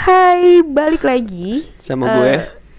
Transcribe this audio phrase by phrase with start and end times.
[0.00, 1.68] Hai, balik lagi.
[1.80, 2.32] Sama Eh, gue.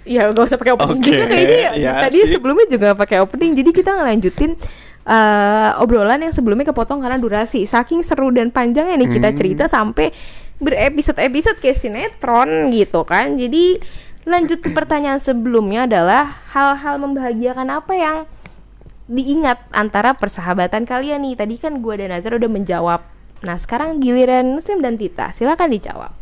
[0.09, 1.69] Ya gak usah pakai opening Oke, juga kayaknya.
[1.77, 2.33] ya Tadi sih.
[2.33, 4.57] sebelumnya juga pakai opening Jadi kita ngelanjutin
[5.01, 7.65] eh, obrolan yang sebelumnya kepotong karena durasi.
[7.65, 9.37] Saking seru dan panjangnya nih kita Hmm.
[9.37, 10.09] cerita sampai
[10.57, 13.33] berepisode-episode kayak sinetron gitu kan.
[13.33, 13.81] Jadi
[14.23, 18.17] lanjut ke pertanyaan sebelumnya adalah Hal-hal membahagiakan apa yang
[19.07, 21.33] diingat antara persahabatan kalian nih?
[21.35, 23.01] Tadi kan gue dan Nazar udah menjawab.
[23.41, 25.29] Nah sekarang giliran Muslim dan Tita.
[25.31, 26.13] Silakan dijawab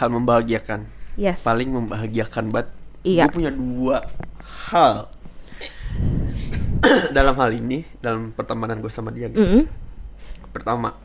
[0.00, 0.88] Hal membahagiakan.
[1.14, 2.72] Yes Paling membahagiakan banget.
[3.04, 3.28] Iya.
[3.28, 4.08] Gue punya dua
[4.72, 5.12] hal.
[7.16, 9.28] dalam hal ini, dalam pertemanan gue sama dia.
[9.28, 9.36] nih.
[9.36, 9.62] Mm-mm.
[10.48, 10.96] Pertama.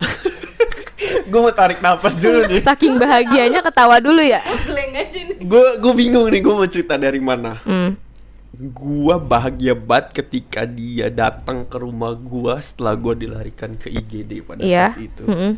[1.28, 2.64] gue mau tarik nafas dulu nih.
[2.64, 4.40] Saking bahagianya ketawa dulu ya.
[5.44, 7.60] Gue gue bingung nih gue mau cerita dari mana.
[7.68, 8.00] Hmm.
[8.58, 14.66] Gua bahagia banget ketika dia datang ke rumah gua setelah gua dilarikan ke IGD pada
[14.66, 14.90] Iya.
[14.90, 15.22] saat itu.
[15.30, 15.52] Mm-mm.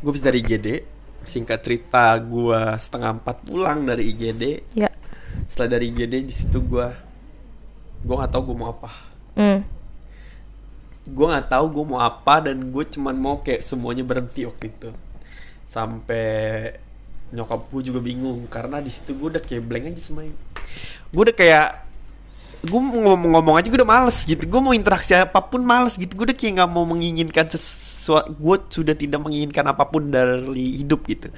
[0.00, 0.68] Gue habis dari IGD,
[1.24, 4.76] singkat cerita gua setengah empat pulang dari IGD.
[4.76, 4.92] Ya.
[5.48, 6.92] Setelah dari IGD di situ gua
[8.04, 8.90] gua nggak tahu gua mau apa.
[9.34, 9.60] Mm.
[11.04, 14.88] Gue nggak tahu gue mau apa dan gue cuman mau kayak semuanya berhenti waktu itu.
[15.68, 16.72] Sampai
[17.28, 20.32] nyokap gue juga bingung karena di situ gue udah kayak blank aja semuanya.
[21.12, 21.83] Gue udah kayak
[22.64, 24.42] gue ngomong-ngomong aja gue udah males gitu.
[24.48, 26.16] Gue mau interaksi apa pun males gitu.
[26.16, 31.04] Gue udah kayak nggak mau menginginkan sesuatu gue sudah tidak menginginkan apa pun dari hidup
[31.04, 31.28] gitu.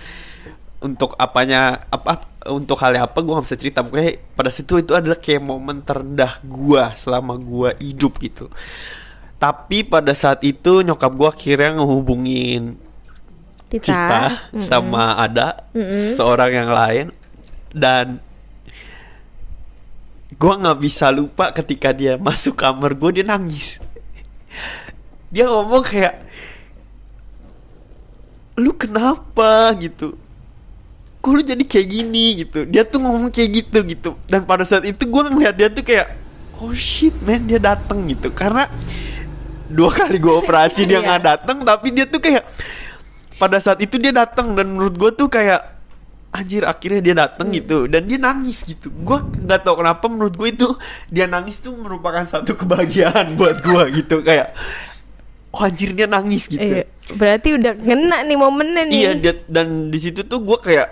[0.80, 3.82] Untuk apanya apa untuk hal apa gue nggak bisa cerita.
[3.82, 8.47] Pokoknya pada situ itu adalah kayak momen terendah gue selama gue hidup gitu.
[9.36, 12.80] Tapi pada saat itu nyokap gue akhirnya ngehubungin
[13.66, 13.82] Tita.
[13.82, 14.22] Cita
[14.62, 16.14] sama Ada Mm-mm.
[16.14, 17.06] seorang yang lain.
[17.77, 18.24] Dan
[20.27, 23.78] gue nggak bisa lupa ketika dia masuk kamar gue dia nangis.
[25.30, 26.14] Dia ngomong kayak
[28.56, 29.70] lu kenapa?
[29.78, 30.16] gitu.
[31.20, 32.42] Kok lu jadi kayak gini?
[32.42, 32.64] gitu.
[32.66, 34.10] Dia tuh ngomong kayak gitu gitu.
[34.26, 36.15] Dan pada saat itu gue ngeliat dia tuh kayak
[36.59, 38.32] oh shit man dia dateng gitu.
[38.32, 38.66] Karena
[39.69, 41.06] dua kali gue operasi dia Iya.
[41.06, 42.47] nggak dateng tapi dia tuh kayak
[43.36, 45.75] pada saat itu dia datang dan menurut gue tuh kayak
[46.34, 47.87] anjir akhirnya dia datang gitu.
[47.87, 48.91] Dan dia nangis gitu.
[48.92, 50.69] Gue nggak tahu kenapa menurut gue itu
[51.10, 54.20] dia nangis tuh merupakan satu kebahagiaan buat gue gitu.
[54.20, 54.56] Kayak
[55.56, 56.60] oh anjir dia nangis gitu.
[56.60, 56.84] Iya,
[57.16, 58.97] berarti udah kena nih momennya nih.
[58.97, 60.88] Iya dia, dan di situ tuh gue kayak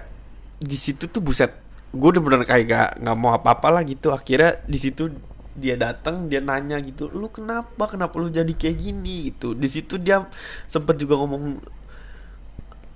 [0.65, 1.53] di situ tuh buset
[1.95, 4.11] gue udah bener kayak gak nggak mau apa-apa lah gitu.
[4.11, 5.13] Akhirnya di situ
[5.55, 7.87] dia datang dia nanya gitu lu kenapa?
[7.87, 9.31] Kenapa lu jadi kayak gini?
[9.31, 9.55] gitu.
[9.55, 10.27] Di situ dia
[10.67, 11.63] sempet juga ngomong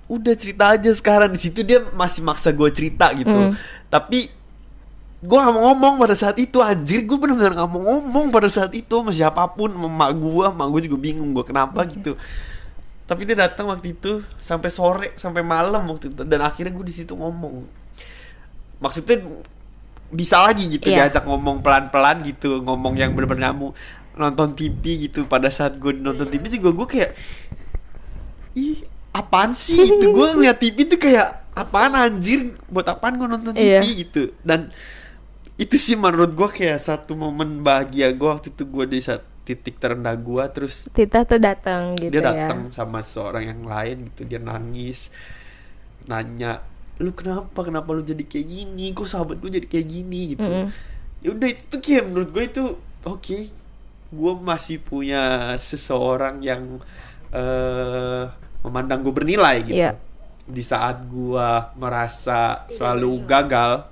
[0.09, 1.29] udah cerita aja sekarang.
[1.37, 3.29] Di situ dia masih maksa gue cerita gitu.
[3.29, 3.53] Hmm.
[3.89, 4.29] tapi
[5.19, 7.05] gue gak mau ngomong pada saat itu anjir.
[7.05, 10.67] Gue bener-bener gak mau ngomong pada saat itu sama siapa pun sama emak gue emak
[10.73, 12.17] gue juga bingung gue kenapa gitu.
[13.05, 16.21] Tapi dia datang waktu itu sampai sore sampai malam waktu itu.
[16.25, 17.65] Dan akhirnya gue di situ ngomong.
[18.81, 19.21] Maksudnya
[20.09, 21.05] bisa lagi gitu Iya.
[21.05, 22.61] diajak ngomong pelan-pelan gitu.
[22.65, 23.67] Ngomong yang bener-bener kamu
[24.15, 25.25] nonton TV gitu.
[25.29, 27.11] Pada saat gue nonton TV juga gue kayak
[28.55, 28.81] ih
[29.11, 30.11] apaan sih gitu?
[30.11, 32.53] Gue ngeliat TV tuh kayak apaan anjir?
[32.67, 33.81] Buat apaan gue nonton TV Iya.
[33.99, 34.31] gitu?
[34.41, 34.69] Dan
[35.55, 39.75] itu sih menurut gue kayak satu momen bahagia gue waktu itu gue di saat titik
[39.75, 42.25] terendah gue terus Tita tuh datang gitu dia ya.
[42.45, 44.23] datang sama seorang yang lain gitu.
[44.25, 45.09] Dia nangis
[46.05, 46.63] nanya
[46.99, 47.63] lu kenapa?
[47.63, 48.91] Kenapa lu jadi kayak gini?
[48.91, 50.21] Kok sahabat gue jadi kayak gini?
[50.33, 50.43] gitu.
[50.43, 50.67] Mm-mm.
[51.19, 52.63] ya udah itu tuh kayak menurut gue itu
[53.03, 53.39] oke
[54.09, 55.21] gue masih punya
[55.55, 56.79] seseorang yang
[57.29, 58.23] eh
[58.61, 59.79] memandang gue bernilai gitu.
[59.79, 59.93] Iya.
[60.49, 63.85] di saat gue merasa selalu gagal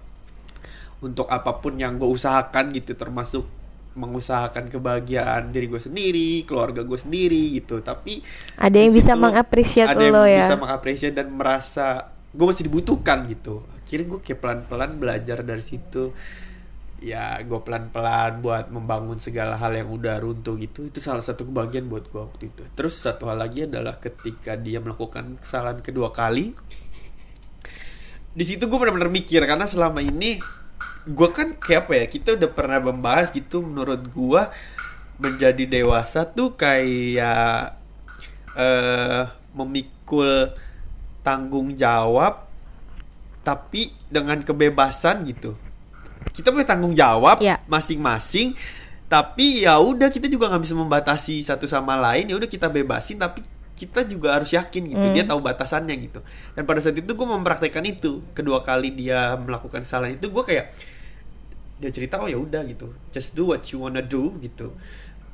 [0.97, 3.45] untuk apa pun yang gue usahakan gitu termasuk
[3.93, 7.81] mengusahakan kebahagiaan diri gue sendiri keluarga gue sendiri gitu.
[7.81, 8.25] Tapi
[8.57, 10.49] Ada yang bisa mengapresiasi ada yang lo ya.
[10.49, 13.61] bisa mengapresiasi dan merasa gue masih dibutuhkan gitu.
[13.77, 16.09] Akhirnya gue kayak pelan-pelan belajar dari situ
[16.97, 20.89] ya gue pelan-pelan buat membangun segala hal yang udah runtuh gitu.
[20.89, 22.63] Itu salah satu kebahagiaan buat gue waktu itu.
[22.73, 26.57] Terus satu hal lagi adalah ketika dia melakukan kesalahan kedua kali
[28.37, 30.37] di situ gue benar-benar mikir karena selama ini
[31.09, 34.41] gue kan kayak apa ya kita udah pernah membahas gitu menurut gue
[35.17, 37.73] menjadi dewasa tuh kayak
[38.53, 39.25] eh
[39.57, 40.53] memikul
[41.25, 42.45] tanggung jawab
[43.41, 45.57] tapi dengan kebebasan gitu
[46.37, 47.57] kita punya tanggung jawab Iya.
[47.65, 48.53] masing-masing
[49.07, 52.27] tapi ya udah kita juga nggak bisa membatasi satu sama lain.
[52.27, 53.39] Ya udah kita bebasin tapi
[53.77, 54.99] kita juga harus yakin gitu.
[54.99, 55.15] Hmm.
[55.15, 56.19] dia tahu batasannya gitu.
[56.53, 58.19] Dan pada saat itu gue mempraktekkan itu.
[58.35, 60.75] Kedua kali dia melakukan kesalahan itu gue kayak
[61.79, 62.91] dia cerita oh ya udah gitu.
[63.15, 64.75] Just do what you wanna do gitu.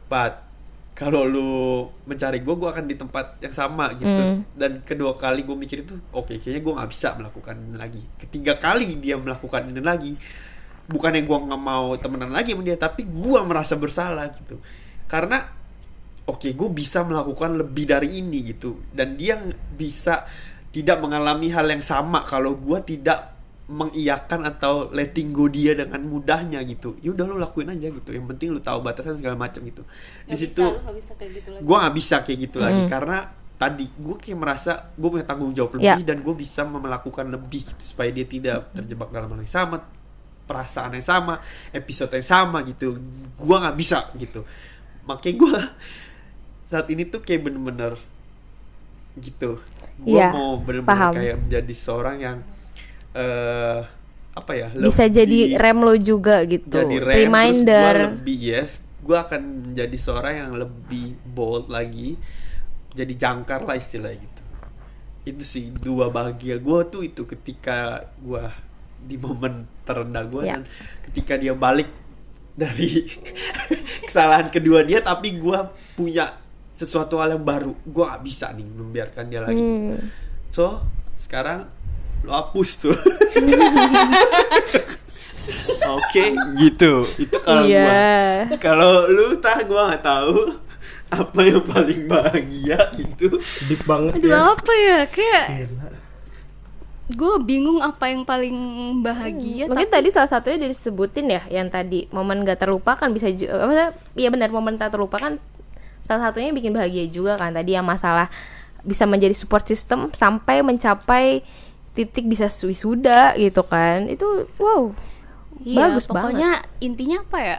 [0.05, 0.45] But
[0.93, 4.05] kalau lu mencari gue gue akan di tempat yang sama gitu.
[4.05, 4.45] Hmm.
[4.53, 8.05] dan kedua kali gue mikir itu oke kayaknya gue nggak bisa melakukan ini lagi.
[8.21, 10.13] Ketiga kali dia melakukan ini lagi
[10.87, 14.59] bukannya gue nggak mau temenan lagi sama dia tapi gue merasa bersalah gitu.
[15.07, 15.43] Karena
[16.27, 18.79] oke gue bisa melakukan lebih dari ini gitu.
[18.91, 19.39] Dan dia
[19.75, 20.27] bisa
[20.73, 23.31] tidak mengalami hal yang sama kalau gue tidak
[23.63, 26.99] mengiyakan atau letting go dia dengan mudahnya gitu.
[26.99, 28.11] Ya udah lu lakuin aja gitu.
[28.11, 29.87] Yang penting lu tahu batasan segala macam gitu.
[30.27, 30.59] Di situ
[31.39, 31.63] gitu lagi.
[31.63, 32.81] gue nggak bisa kayak gitu lagi.
[32.83, 32.91] Hmm.
[32.91, 33.17] karena
[33.53, 35.95] tadi gue kayak merasa gue punya tanggung jawab Ya.
[35.95, 39.77] lebih dan gue bisa melakukan lebih gitu, supaya dia tidak terjebak dalam hal yang sama
[40.53, 41.41] perasaan yang sama
[41.73, 43.01] episode yang sama gitu.
[43.33, 44.45] Gue nggak bisa gitu.
[45.09, 45.57] Makanya gue
[46.69, 47.97] saat ini tuh kayak bener-bener
[49.17, 49.57] gitu.
[49.97, 52.37] Gue Iya, mau bener-bener kayak menjadi seorang yang
[53.13, 53.81] eh
[54.33, 56.73] apa ya bisa lebih- jadi rem lo juga gitu.
[56.73, 57.69] Jadi rem reminder.
[57.73, 58.71] terus gua lebih yes
[59.03, 62.15] gue akan menjadi seorang yang lebih bold lagi
[62.95, 64.41] jadi jangkar lah istilahnya gitu.
[65.23, 68.43] Itu sih dua bahagia gue tuh itu ketika gue
[69.03, 70.53] di momen terendah gue Ya.
[70.53, 70.63] dan
[71.03, 71.89] ketika dia balik
[72.53, 73.03] dari
[74.07, 75.59] kesalahan kedua dia tapi gue
[75.93, 76.37] punya
[76.69, 79.97] sesuatu hal yang baru gue gak bisa nih membiarkan dia lagi Hmm.
[80.47, 80.81] so
[81.15, 81.69] sekarang
[82.21, 82.95] lo hapus tuh
[85.89, 86.23] oke
[86.57, 87.83] gitu itu kalau Iya.
[88.47, 90.55] gua kalau lu tah gua nggak tahu
[91.11, 94.39] apa yang paling bahagia gitu Deep banget Aduh ya.
[94.49, 95.87] apa ya kayak Gila.
[97.11, 98.55] Gue bingung apa yang paling
[99.03, 103.67] bahagia Mungkin tapi tadi salah satunya disebutin ya yang tadi momen gak terlupakan bisa juga
[103.67, 105.35] maksudnya iya benar momen tak terlupakan
[106.07, 108.31] salah satunya bikin bahagia juga kan tadi yang masalah
[108.87, 111.43] bisa menjadi support system sampai mencapai
[111.91, 114.95] titik bisa wisuda gitu kan itu wow
[115.63, 117.57] Iya, bagus pokoknya intinya apa ya?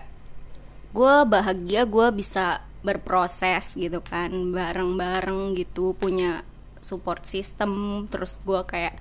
[0.93, 6.45] Gue bahagia, gue bisa berproses gitu kan, bareng-bareng gitu, punya
[6.83, 8.05] support system.
[8.13, 8.99] Terus gue kayak,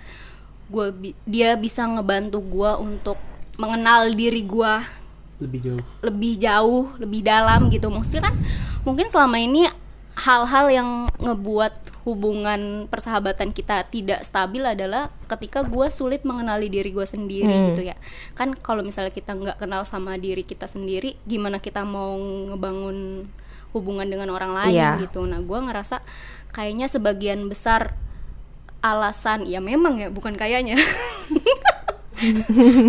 [0.66, 0.86] gue
[1.24, 3.18] dia bisa ngebantu gue untuk
[3.56, 4.74] mengenal diri gue
[5.40, 5.84] Lebih jauh.
[6.02, 7.88] lebih jauh, lebih dalam gitu.
[7.88, 8.36] Maksudnya kan,
[8.82, 9.68] mungkin selama ini
[10.16, 11.74] hal-hal yang ngebuat
[12.04, 17.66] hubungan persahabatan kita tidak stabil adalah ketika gue sulit mengenali diri gue sendiri Hmm.
[17.72, 17.96] gitu ya
[18.34, 22.12] kan kalau misalnya kita nggak kenal sama diri kita sendiri gimana kita mau
[22.52, 23.24] ngebangun
[23.72, 25.00] hubungan dengan orang lain Iya.
[25.02, 26.04] gitu nah gue ngerasa
[26.52, 27.96] kayaknya sebagian besar
[28.84, 29.48] alasan.
[29.48, 30.76] Ya memang ya bukan kayaknya.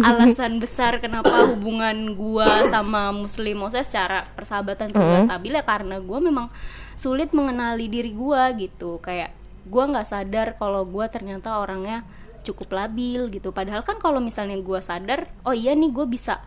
[0.04, 5.26] Alasan besar kenapa hubungan gua sama muslim maksudnya secara persahabatan tuh Mhm.
[5.26, 6.46] stabil ya karena gua memang
[6.94, 9.00] sulit mengenali diri gua gitu.
[9.00, 9.34] Kayak
[9.66, 12.06] gua nggak sadar kalau gua ternyata orangnya
[12.44, 13.50] cukup labil gitu.
[13.50, 16.38] Padahal kan kalau misalnya gua sadar oh iya nih gua bisa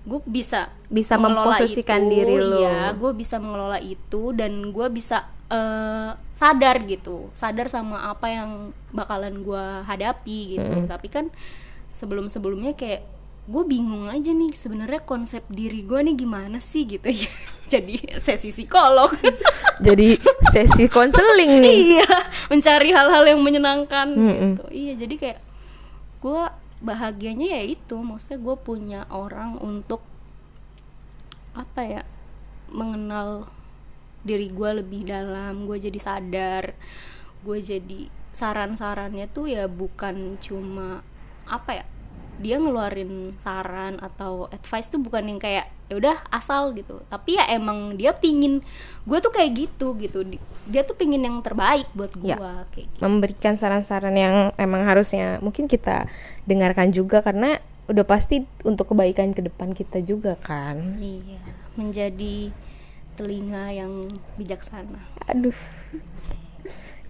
[0.00, 2.56] gue bisa Bisa memposisikan itu, diri lo.
[2.56, 7.28] iya gue bisa mengelola itu dan gue bisa eh, sadar gitu.
[7.34, 10.72] Sadar sama apa yang bakalan gue hadapi gitu.
[10.72, 10.88] Mm.
[10.88, 11.26] tapi kan
[11.90, 13.02] sebelum sebelumnya kayak
[13.50, 17.30] gue bingung aja nih sebenarnya konsep diri gue nih gimana sih gitu ya.
[17.72, 19.10] Jadi sesi psikolog.
[19.86, 20.14] Jadi
[20.54, 21.78] sesi konseling nih.
[21.98, 22.16] Iya
[22.46, 24.50] mencari hal-hal yang menyenangkan Mm-mm.
[24.54, 24.64] gitu.
[24.70, 25.40] Iya jadi kayak
[26.22, 26.42] gue
[26.84, 27.96] bahagianya ya itu.
[27.98, 30.04] Maksudnya gue punya orang untuk
[31.50, 32.02] apa ya
[32.70, 33.50] mengenal
[34.20, 36.76] diri gue lebih dalam gue jadi sadar
[37.40, 38.00] gue jadi
[38.30, 41.00] saran-sarannya tuh ya bukan cuma
[41.48, 41.84] apa ya
[42.40, 47.04] dia ngeluarin saran atau advice tuh bukan yang kayak ya udah asal gitu.
[47.12, 48.64] Tapi ya emang dia pingin
[49.04, 50.24] gue tuh kayak gitu gitu.
[50.24, 52.64] Di- dia tuh pingin yang terbaik buat gue Ya.
[52.72, 53.00] kayak gitu.
[53.04, 56.08] Memberikan saran-saran yang emang harusnya mungkin kita
[56.48, 57.60] dengarkan juga karena
[57.92, 60.96] udah pasti untuk kebaikan ke depan kita juga kan.
[60.96, 61.44] Iya
[61.76, 62.52] menjadi
[63.20, 65.04] telinga yang bijaksana.
[65.28, 65.52] Aduh.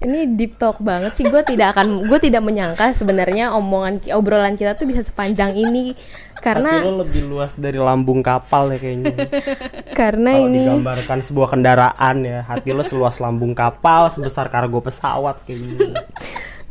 [0.01, 1.29] Ini deep talk banget sih.
[1.29, 5.93] Gue tidak akan gue tidak menyangka sebenarnya omongan obrolan kita tuh bisa sepanjang ini.
[6.35, 9.13] Hati karena lo lebih luas dari lambung kapal ya kayaknya.
[10.01, 15.37] karena Kalau ini digambarkan sebuah kendaraan ya, hati lo seluas lambung kapal sebesar kargo pesawat
[15.45, 16.01] kayaknya.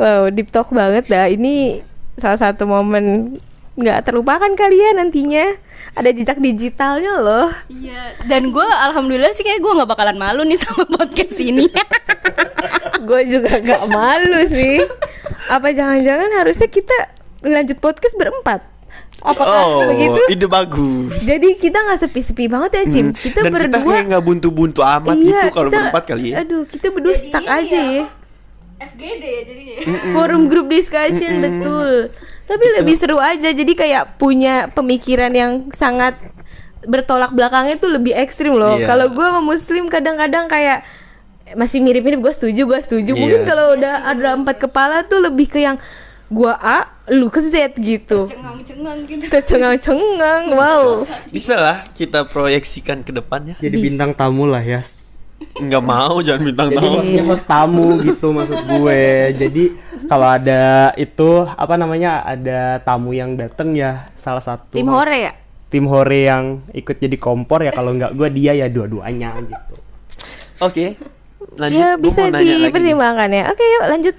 [0.01, 1.29] wow deep talk banget dah.
[1.29, 1.85] Ini
[2.17, 3.37] salah satu momen
[3.79, 5.55] nggak terlupakan kalian nantinya.
[5.89, 7.49] Ada jejak digitalnya loh.
[7.65, 11.65] Iya dan gue alhamdulillah sih kayak gue nggak bakalan malu nih sama podcast ini.
[12.99, 14.83] Gue juga gak malu sih.
[15.47, 16.93] Apa jangan-jangan harusnya kita
[17.41, 18.59] lanjut podcast berempat?
[19.19, 20.21] Apakah oh begitu?
[20.29, 21.19] ide bagus.
[21.21, 24.79] Jadi kita nggak sepi-sepi banget ya Cim Hmm, kita dan kita berdua kayak nggak buntu-buntu
[24.79, 26.35] amat gitu kalau kita- berempat kali ya.
[26.39, 28.05] aduh kita berdua Jadi stuck ini aja ya, ya
[28.79, 29.75] FGD ya jadinya
[30.15, 32.09] forum group discussion betul
[32.47, 36.17] tapi lebih seru aja jadi kayak punya pemikiran yang sangat
[36.87, 38.79] bertolak belakangnya tuh lebih ekstrim loh.
[38.79, 38.87] Iya.
[38.87, 40.87] Kalau gue sama Muslim kadang-kadang kayak
[41.53, 43.11] masih mirip-mirip gue setuju gue setuju.
[43.19, 43.47] Mungkin Iya.
[43.51, 45.77] kalau udah ada empat kepala tuh lebih ke yang
[46.29, 48.29] gua A, lu ke Z gitu.
[48.29, 51.01] cengang-cengang gitu Tercengang-cengang, wow.
[51.33, 53.57] Bisa lah kita proyeksikan ke depannya.
[53.57, 54.85] Jadi bintang tamu lah ya.
[55.39, 56.95] Nggak mau jangan bintang Jadi tamu.
[56.95, 59.01] hostnya host tamu gitu maksud gue.
[59.35, 59.63] Jadi
[60.05, 60.61] kalau ada
[60.95, 65.33] itu apa namanya ada tamu yang dateng ya salah satu Tim host- hore ya?
[65.69, 69.75] tim hore yang ikut jadi kompor ya kalau nggak gue dia ya dua-duanya gitu.
[70.59, 70.97] Oke.
[71.55, 71.77] Lanjut.
[71.77, 72.67] ya gua bisa mau nanya lagi nih.
[72.67, 73.43] dipertimbangkan ya.
[73.47, 74.15] Oke, yuk lanjut.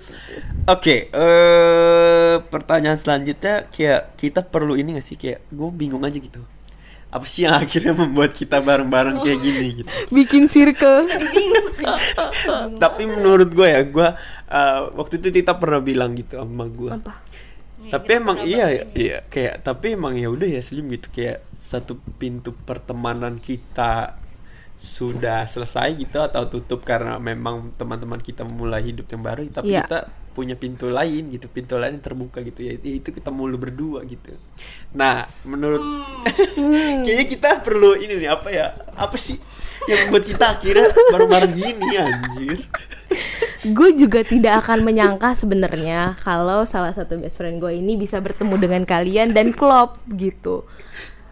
[0.63, 6.41] Oke, eh pertanyaan selanjutnya kayak kita perlu ini gak sih kayak gue bingung aja gitu.
[7.11, 9.91] Apa sih yang akhirnya membuat kita bareng-bareng kayak gini gitu.
[10.09, 11.11] Bikin circle.
[12.83, 14.09] Tapi menurut gue ya, gue
[14.47, 16.91] eh, waktu itu Tita pernah bilang gitu sama gue.
[16.93, 17.15] Apa?
[17.81, 18.93] Ya, Tapi kita emang iya bahas ya, ini.
[19.01, 24.21] iya kayak tapi emang ya udah ya Slim gitu kayak satu pintu pertemanan kita
[24.77, 29.85] sudah selesai gitu atau tutup karena memang teman-teman kita memulai hidup yang baru tapi Iya.
[29.85, 29.99] kita
[30.31, 32.63] punya pintu lain gitu pintu lain yang terbuka gitu.
[32.63, 34.35] Ya itu kita mulu berdua gitu.
[34.95, 37.03] Nah menurut Hmm.
[37.05, 39.39] kayaknya kita perlu ini nih apa ya apa sih
[39.89, 42.59] yang membuat kita akhirnya bareng-bareng gini anjir?
[43.61, 48.55] Gue juga tidak akan menyangka sebenarnya kalau salah satu best friend gue ini bisa bertemu
[48.57, 50.65] dengan kalian dan klop gitu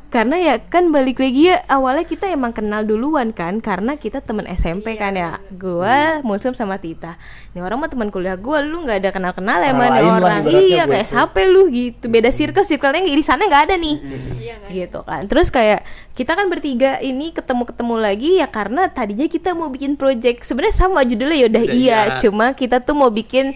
[0.09, 4.49] karena ya kan balik lagi ya awalnya kita emang kenal duluan kan karena kita temen
[4.49, 5.37] SMP kan ya.
[5.53, 7.21] Gue Muslim sama Tita.
[7.53, 10.49] Ini orang mah teman kuliah gue lu nggak ada kenal kenal ya mana orang.
[10.49, 12.09] iya kayak siapa lu gitu.
[12.09, 13.97] Beda circle circle-nya di sana nggak ada nih.
[14.41, 14.69] Iya kan?
[14.73, 15.23] gitu kan.
[15.29, 15.85] Terus kayak
[16.17, 20.49] kita kan bertiga ini ketemu ketemu lagi ya karena tadinya kita mau bikin project.
[20.49, 22.01] Sebenarnya sama judulnya ya udah Udah iya.
[22.17, 22.21] iya.
[22.25, 23.53] cuma kita tuh mau bikin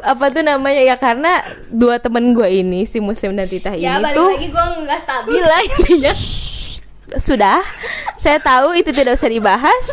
[0.00, 0.96] apa tuh namanya ya?
[0.96, 4.64] Karena dua temen gue ini si Muslim dan Tita ya ini balik tuh lagi gue
[4.88, 6.12] nggak stabil bila intinya.
[7.12, 7.60] Sudah
[8.16, 9.84] saya tahu itu tidak usah dibahas.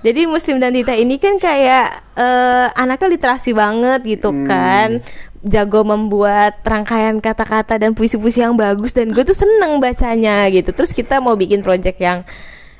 [0.00, 5.04] Jadi Muslim dan Tita ini kan kayak eh, anaknya literasi banget gitu kan.
[5.42, 10.70] Jago membuat rangkaian kata-kata dan puisi-puisi yang bagus dan gue tuh seneng bacanya gitu.
[10.72, 12.22] Terus kita mau bikin project yang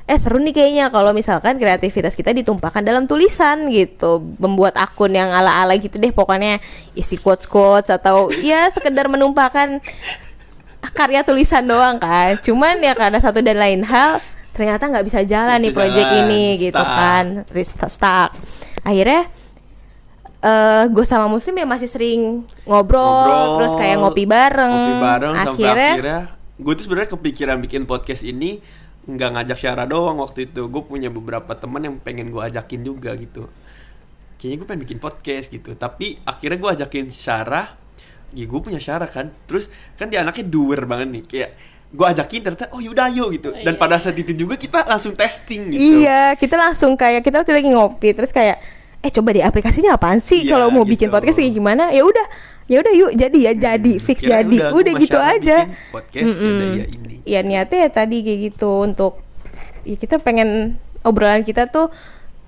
[0.03, 4.19] eh seru nih kayaknya kalau misalkan kreativitas kita ditumpahkan dalam tulisan gitu.
[4.35, 6.59] Membuat akun yang ala-ala gitu deh pokoknya
[6.91, 9.79] isi quotes quotes atau ya sekedar menumpahkan
[10.91, 12.35] karya tulisan doang kan.
[12.43, 14.19] Cuman ya karena satu dan lain hal
[14.51, 17.25] ternyata nggak bisa jalan nih Bisa project jalan, ini gitu kan.
[17.87, 18.29] Stuck.
[18.83, 19.31] Akhirnya
[20.43, 24.73] eh gue sama Muslim ya masih sering ngobrol, Ngobrol, terus kayak ngopi bareng.
[24.75, 26.21] ngopi bareng sampai akhirnya akhirnya
[26.59, 28.59] gue tuh sebenarnya kepikiran bikin podcast ini
[29.03, 30.67] nggak ngajak Syara doang waktu itu.
[30.71, 33.51] Gue punya beberapa teman yang pengen gue ajakin juga gitu.
[34.39, 35.75] Kayaknya gue pengen bikin podcast gitu.
[35.75, 37.79] Tapi akhirnya gue ajakin Syara
[38.33, 39.29] ya gue punya Syara kan.
[39.45, 39.69] Terus
[39.99, 41.23] kan dia anaknya doer banget nih.
[41.27, 41.49] Kayak
[41.93, 43.53] gue ajakin ternyata oh yaudah ayo gitu.
[43.53, 46.03] Dan iya, pada saat itu juga kita langsung testing gitu.
[46.03, 48.57] Iya, kita langsung kayak kita waktu lagi ngopi terus kayak
[49.03, 50.47] eh coba deh aplikasinya apaan sih?
[50.47, 51.13] Iya, kalau mau bikin gitu.
[51.13, 51.91] podcast kayak gimana?
[51.91, 52.25] Ya udah,
[52.67, 54.71] ya udah yuk jadi ya jadi fix Kirain jadi.
[54.71, 55.57] Udah, sama gitu aja.
[55.91, 56.51] podcast Mm-mm.
[56.51, 59.23] udah ya ini Ya niatnya ya tadi kayak gitu untuk
[59.87, 60.75] ya kita pengen
[61.07, 61.91] obrolan kita tuh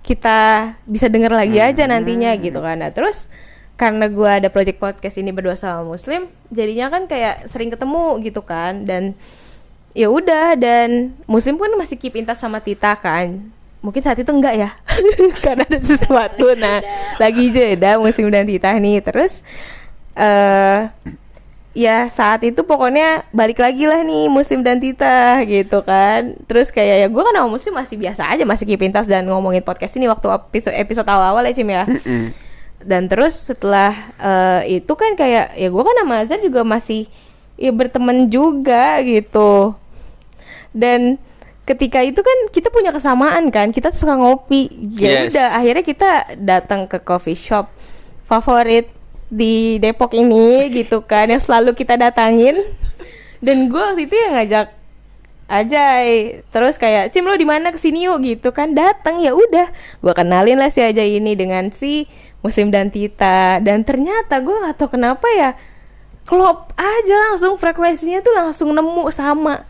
[0.05, 2.77] kita bisa denger lagi aja nantinya gitu kan.
[2.79, 3.27] Nah, terus
[3.75, 8.39] karena gua ada project podcast ini berdua sama Muslim, jadinya kan kayak sering ketemu gitu
[8.39, 9.17] kan dan
[9.91, 13.51] ya udah dan Muslim pun masih keep in touch sama Tita kan.
[13.83, 14.69] Mungkin saat itu enggak ya,
[15.45, 16.51] karena ada sesuatu.
[16.57, 16.81] Nah,
[17.21, 19.01] lagi jeda Muslim dan Tita nih.
[19.01, 19.41] Terus
[20.15, 20.79] eh
[21.75, 26.39] ya saat itu pokoknya balik lagi lah nih Muslim dan Tita gitu kan.
[26.47, 29.99] Terus kayak ya gue kan sama Muslim masih biasa aja masih touch dan ngomongin podcast
[29.99, 31.83] ini waktu episode episode awal-awal ya Cim ya.
[32.79, 37.11] Dan terus setelah eh, itu kan kayak ya gue kan sama Azhar juga masih
[37.59, 39.75] ya berteman juga gitu.
[40.71, 41.19] Dan
[41.65, 44.71] ketika itu kan kita punya kesamaan kan kita suka ngopi.
[44.95, 45.35] Ya Yes.
[45.35, 47.67] udah akhirnya kita datang ke coffee shop
[48.29, 48.87] favorit
[49.35, 52.55] di Depok ini gitu kan yang selalu kita datangin.
[53.43, 54.67] Dan gue waktu itu yang ngajak
[55.45, 57.69] Ajay terus kayak Cim lo di mana?
[57.69, 59.69] Ke sini yuk gitu kan datang ya udah
[60.01, 62.09] gue kenalin lah si Ajay ini dengan si
[62.41, 63.61] Muslim dan Tita.
[63.61, 65.53] Dan ternyata gue gak tau kenapa ya
[66.25, 69.69] klop aja langsung frekuensinya tuh langsung nemu sama.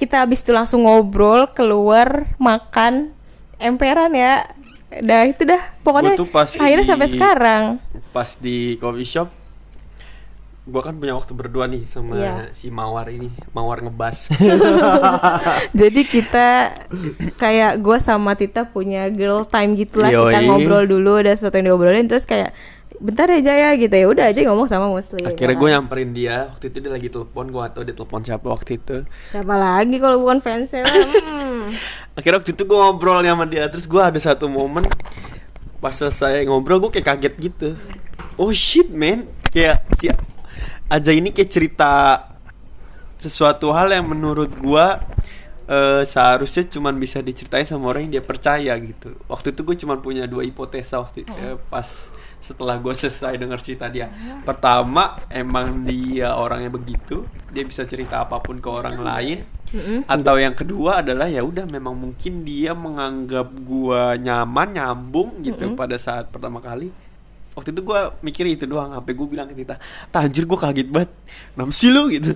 [0.00, 3.12] Kita habis itu langsung ngobrol keluar makan
[3.60, 4.48] emperan ya
[4.92, 5.62] dah itu dah.
[5.80, 7.62] Pokoknya Gua tuh pas akhirnya sampai di- sekarang.
[8.10, 9.28] pas di coffee shop
[10.62, 12.34] gua kan punya waktu berdua nih sama Iya.
[12.52, 14.30] si Mawar ini Mawar ngebas.
[15.80, 16.48] Jadi kita
[17.34, 20.10] kayak gue sama Tita punya girl time gitu lah.
[20.10, 22.54] Kita ngobrol dulu ada sesuatu yang diobrolin terus kayak
[23.00, 23.94] bentar ya Jaya gitu.
[23.96, 25.24] Ya udah aja ngomong sama muslim.
[25.24, 25.74] Akhirnya ya gue kan?
[25.80, 26.36] nyamperin dia.
[26.52, 28.96] Waktu itu dia lagi telepon gue atau dia telepon siapa waktu itu.
[29.32, 31.72] Siapa lagi kalau bukan fansnya hmm.
[32.20, 33.64] akhirnya waktu itu gue ngobrol sama dia.
[33.72, 34.84] Terus gue ada satu momen
[35.80, 37.68] pas selesai ngobrol gue kayak kaget gitu.
[38.36, 39.24] Oh shit man.
[39.50, 40.06] Kayak si
[40.90, 41.92] aja ini kayak cerita
[43.16, 44.86] sesuatu hal yang menurut gue
[45.70, 49.14] eh, seharusnya cuman bisa diceritain sama orang yang dia percaya gitu.
[49.30, 52.10] Waktu itu gue cuman punya dua hipotesa waktu itu, eh, pas
[52.42, 54.10] setelah gue selesai dengar cerita dia.
[54.42, 57.22] Pertama emang dia orangnya begitu
[57.54, 59.40] dia bisa cerita apa pun ke orang lain.
[59.70, 60.02] Mm-mm.
[60.02, 65.78] atau yang kedua adalah ya udah memang mungkin dia menganggap gua nyaman nyambung gitu Mm-mm.
[65.78, 66.90] pada saat pertama kali.
[67.54, 69.78] Waktu itu gua mikir itu doang sampai gue bilang ke Tita
[70.10, 71.14] tanjir gue kaget banget.
[71.54, 72.10] Namsi lu?
[72.10, 72.34] gitu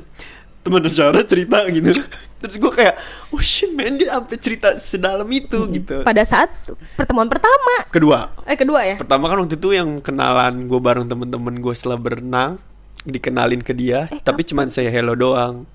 [0.64, 1.92] teman cara cerita gitu.
[2.40, 2.96] Terus gue kayak
[3.30, 6.00] oh shit man dia sampai cerita sedalam itu gitu.
[6.02, 6.48] Pada saat
[6.96, 7.84] pertemuan pertama?
[7.92, 8.32] Kedua.
[8.48, 8.96] Eh kedua ya?
[8.96, 12.56] Pertama kan waktu itu yang kenalan gue bareng temen-temen gue setelah berenang
[13.04, 15.68] dikenalin ke dia Eh, tapi cuman saya hello doang.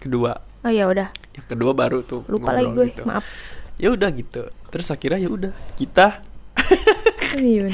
[0.00, 0.40] Kedua.
[0.64, 1.12] Oh ya udah.
[1.36, 2.84] Yang kedua baru tuh lupa lagi gue.
[2.96, 3.04] gitu.
[3.04, 3.28] maaf.
[3.76, 4.48] Ya udah gitu.
[4.72, 6.24] Terus akhirnya ya udah kita.
[7.34, 7.66] Iya.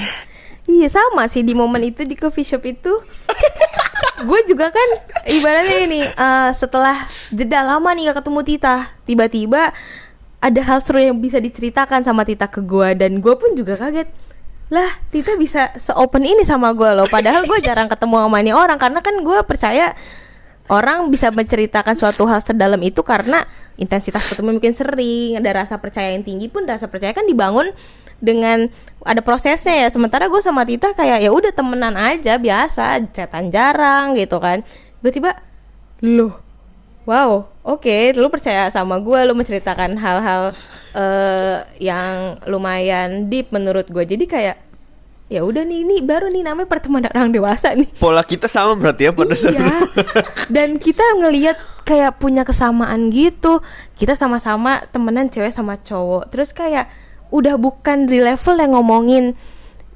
[0.65, 3.05] Iya sama sih di momen itu di coffee shop itu
[4.29, 4.89] gue juga kan
[5.29, 8.77] ibaratnya ini eh, setelah jeda lama nih gak ketemu Tita
[9.09, 9.73] tiba-tiba
[10.41, 14.09] ada hal seru yang bisa diceritakan sama Tita ke gue dan gue pun juga kaget.
[14.73, 18.79] Lah Tita bisa se-open ini sama gue loh padahal gue jarang ketemu sama ini orang
[18.81, 19.93] karena kan gue percaya
[20.71, 23.45] orang bisa menceritakan suatu hal sedalam itu karena
[23.77, 27.75] intensitas ketemu mungkin sering ada rasa percaya yang tinggi pun rasa percaya kan dibangun
[28.21, 28.69] dengan
[29.01, 34.13] ada prosesnya ya sementara gue sama Tita kayak ya udah temenan aja biasa chatan jarang
[34.17, 34.61] gitu kan
[35.01, 35.41] tiba-tiba
[36.05, 36.37] loh
[37.09, 40.53] wow oke lu percaya sama gue lu menceritakan hal-hal
[40.93, 44.57] eh, yang lumayan deep menurut gue jadi kayak
[45.31, 49.09] ya udah nih ini baru nih namanya pertemuan orang dewasa nih pola kita sama berarti
[49.09, 49.77] ya pada Iya.
[50.51, 51.55] Dan kita ngelihat
[51.87, 53.63] kayak punya kesamaan gitu.
[53.95, 56.35] Kita sama-sama temenan cewek sama cowok.
[56.35, 56.91] Terus kayak
[57.31, 59.25] udah bukan di level yang ngomongin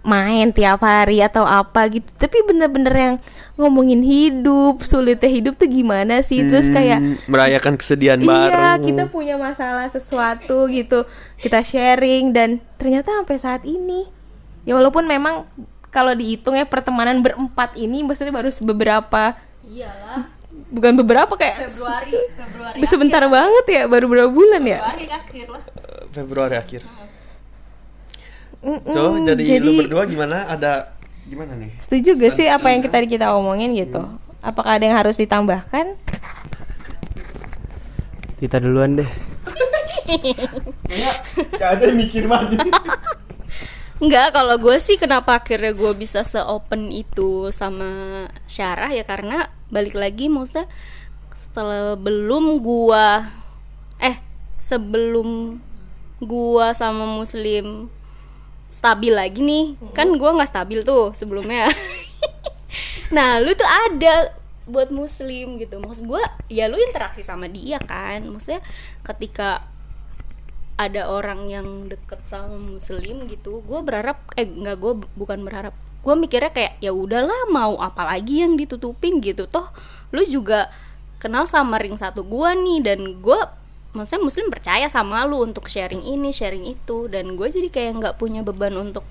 [0.05, 2.05] main tiap hari atau apa gitu.
[2.21, 3.14] Tapi bener-bener yang
[3.57, 6.45] ngomongin hidup, sulitnya hidup tuh gimana sih?
[6.45, 11.08] Terus kayak Hmm, merayakan kesedihan Iya, baru kita punya masalah sesuatu gitu.
[11.41, 14.04] Kita sharing dan ternyata sampai saat ini
[14.65, 15.45] ya walaupun memang
[15.93, 19.37] kalau dihitung ya pertemanan berempat ini maksudnya baru beberapa
[19.69, 20.26] iyalah
[20.73, 23.32] bukan beberapa kayak Februari Februari sebentar akhir.
[23.37, 25.63] banget ya baru beberapa bulan ya Februari akhir lah
[26.11, 26.80] Februari akhir
[28.89, 30.49] So jadi, lu berdua gimana?
[30.49, 30.97] Ada
[31.29, 31.77] gimana nih?
[31.85, 34.00] Setuju gak sih apa yang kita kita omongin gitu?
[34.41, 35.97] Apakah ada yang harus ditambahkan?
[38.41, 39.11] Tita duluan deh.
[40.93, 41.13] ya
[41.65, 42.61] aja mikir banget
[44.05, 49.97] Enggak, kalau gue sih kenapa akhirnya gue bisa se-open itu sama Syarah ya karena balik
[49.97, 50.69] lagi maksudnya
[51.35, 53.27] setelah belum gua
[53.99, 54.23] eh
[54.63, 55.59] sebelum
[56.23, 57.91] gua sama muslim
[58.75, 59.78] stabil lagi nih.
[59.95, 61.71] Kan gua nggak stabil tuh sebelumnya.
[63.15, 64.34] Nah lu tuh ada
[64.67, 65.78] buat muslim gitu.
[65.78, 68.26] Maksud gua ya lu interaksi sama dia kan.
[68.26, 68.67] Maksudnya
[69.06, 69.63] ketika
[70.75, 75.75] ada orang yang deket sama muslim gitu gue berharap eh nggak gue bukan berharap.
[76.02, 79.47] Gue mikirnya kayak ya udahlah mau apa lagi yang ditutupin gitu.
[79.47, 79.71] Toh
[80.10, 80.75] lu juga
[81.23, 83.41] kenal sama ring satu gue nih dan gue
[83.95, 87.07] maksudnya muslim percaya sama lu untuk sharing ini sharing itu.
[87.07, 89.07] Dan gue jadi kayak nggak punya beban untuk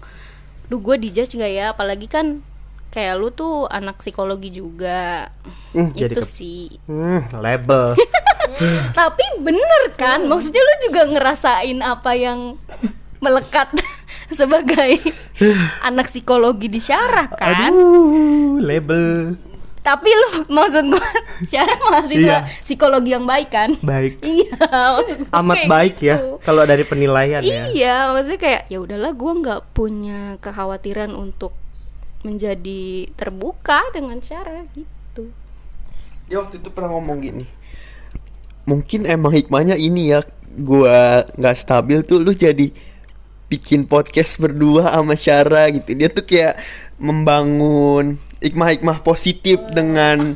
[0.67, 1.65] lu gue dijudge gak ya?
[1.71, 2.43] Apalagi kan
[2.91, 5.31] kayak lu tuh anak psikologi juga.
[5.73, 6.63] Hmm, jadi itu ke- sih.
[6.85, 7.97] Hmm, label.
[8.99, 10.27] tapi bener kan?
[10.27, 12.59] Maksudnya lu juga ngerasain apa yang
[13.17, 13.71] melekat
[14.37, 14.99] sebagai
[15.81, 17.71] anak psikologi di syarah kan?
[17.71, 19.39] Aduh, label.
[19.83, 21.03] Tapi lu maksud gua
[21.51, 22.37] syarah mahasiswa Iya.
[22.63, 24.23] psikologi yang baik kan Baik.
[24.39, 24.55] iya
[24.95, 26.29] maksud gua Amat kayak baik ya gitu.
[26.41, 27.67] kalau dari penilaian ya.
[27.69, 31.51] iya maksudnya kayak ya udahlah gua nggak punya kekhawatiran untuk
[32.23, 35.27] menjadi terbuka dengan syarah gitu
[36.25, 37.45] dia waktu itu pernah ngomong gini
[38.63, 40.23] mungkin emang hikmahnya ini ya
[40.55, 42.71] gua nggak stabil tuh lu jadi
[43.43, 46.57] bikin podcast berdua sama Syara gitu dia tuh kayak
[46.97, 50.35] membangun hikmah-hikmah positif dengan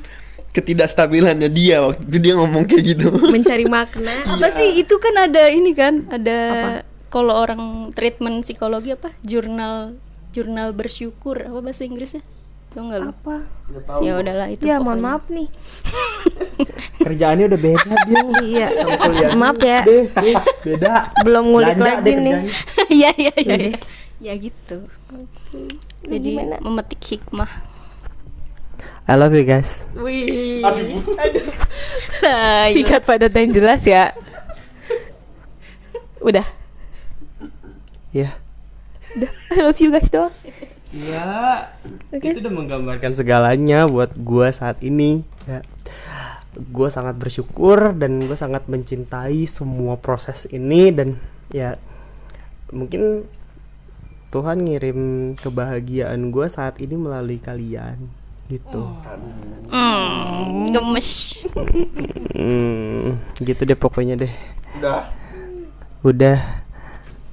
[0.56, 3.08] ketidakstabilannya dia waktu itu dia ngomong kayak gitu.
[3.36, 4.26] Mencari makna.
[4.26, 4.82] Apa sih?
[4.82, 6.72] Itu kan ada ini kan ada Apa?
[7.14, 9.14] kalau orang treatment psikologi apa?
[9.22, 9.94] Jurnal
[10.34, 11.46] jurnal bersyukur.
[11.46, 12.26] Apa bahasa Inggrisnya?
[12.74, 13.10] Tau nggak lu?
[13.14, 13.36] Apa?
[14.02, 15.06] Ya udahlah itu ya mohon pokoknya.
[15.06, 15.48] maaf nih.
[17.06, 17.94] Kerjaannya udah beda
[18.42, 18.68] dia.
[19.14, 19.28] iya.
[19.38, 19.80] Maaf ya.
[19.86, 20.94] Deh, deh, beda.
[21.22, 22.16] belum ngulik Belanja lagi nih.
[22.18, 22.38] kerjanya.
[22.98, 23.78] iya iya iya iya.
[24.18, 24.78] ya gitu.
[25.54, 25.70] Lu
[26.10, 26.56] jadi gimana?
[26.66, 27.77] memetik hikmah
[29.08, 29.88] I love you guys.
[29.96, 30.60] Wih.
[30.68, 31.00] Aduh.
[32.18, 34.12] Nah, Singkat padat dan jelas ya.
[36.20, 36.44] Udah.
[38.12, 38.36] Ya.
[39.16, 39.32] Udah.
[39.54, 40.34] I love you guys doang.
[40.92, 41.72] Ya.
[42.12, 42.36] Oke.
[42.36, 45.24] Itu udah menggambarkan segalanya buat gua saat ini.
[45.48, 45.64] Ya.
[46.58, 51.22] Gua sangat bersyukur dan gue sangat mencintai semua proses ini dan
[51.54, 51.78] ya
[52.74, 53.30] mungkin
[54.34, 55.00] Tuhan ngirim
[55.40, 58.10] kebahagiaan gue saat ini melalui kalian
[58.48, 58.82] gitu.
[59.68, 61.44] hmm, gemes
[62.32, 64.32] Hmm, gitu deh pokoknya deh.
[64.76, 65.12] Udah.
[66.02, 66.38] Udah.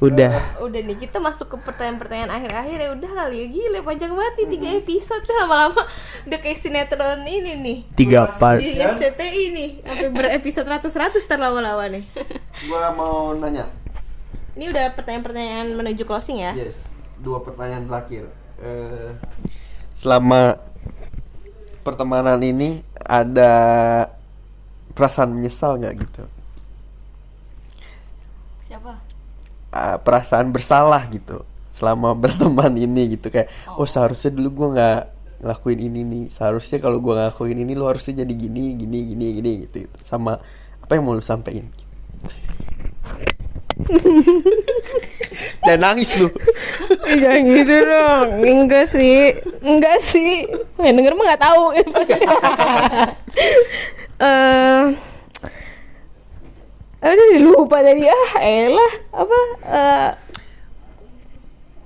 [0.01, 0.59] Udah.
[0.59, 4.49] Udah nih kita masuk ke pertanyaan-pertanyaan akhir-akhir ya udah kali ya gila panjang banget nih
[4.51, 5.83] tiga episode lama-lama
[6.25, 8.59] udah kayak sinetron ini nih Tiga part.
[8.59, 12.05] di RCTI nih sampai berepisode ratus-ratus terlama-lama nih
[12.69, 13.65] Gua mau nanya.
[14.53, 18.29] ini udah pertanyaan-pertanyaan menuju closing ya Yes, dua pertanyaan terakhir.
[18.57, 19.09] Eh,
[19.95, 20.59] selama
[21.85, 23.53] pertemanan ini ada
[24.97, 26.25] perasaan menyesal nggak gitu?
[28.65, 28.99] siapa?
[29.71, 33.29] Ah, perasaan bersalah gitu selama berteman ini gitu.
[33.29, 35.01] Kayak oh, seharusnya dulu gua nggak
[35.45, 36.25] ngelakuin ini nih.
[36.33, 39.87] Seharusnya kalau gua ngelakuin ini lu harusnya jadi gini gini gini gini gitu.
[40.03, 40.41] Sama
[40.83, 41.69] apa yang mau lu sampein
[45.67, 46.31] dan nangis lu.
[47.05, 48.29] Jangan gitu dong.
[48.41, 49.35] Enggak sih.
[49.61, 50.47] Enggak sih.
[50.79, 51.65] Yang denger mah gak tahu.
[54.15, 54.83] Eh
[57.05, 58.09] Aduh lupa tadi.
[58.09, 58.93] Ah elah.
[59.13, 59.39] Apa?
[59.69, 60.11] Eh,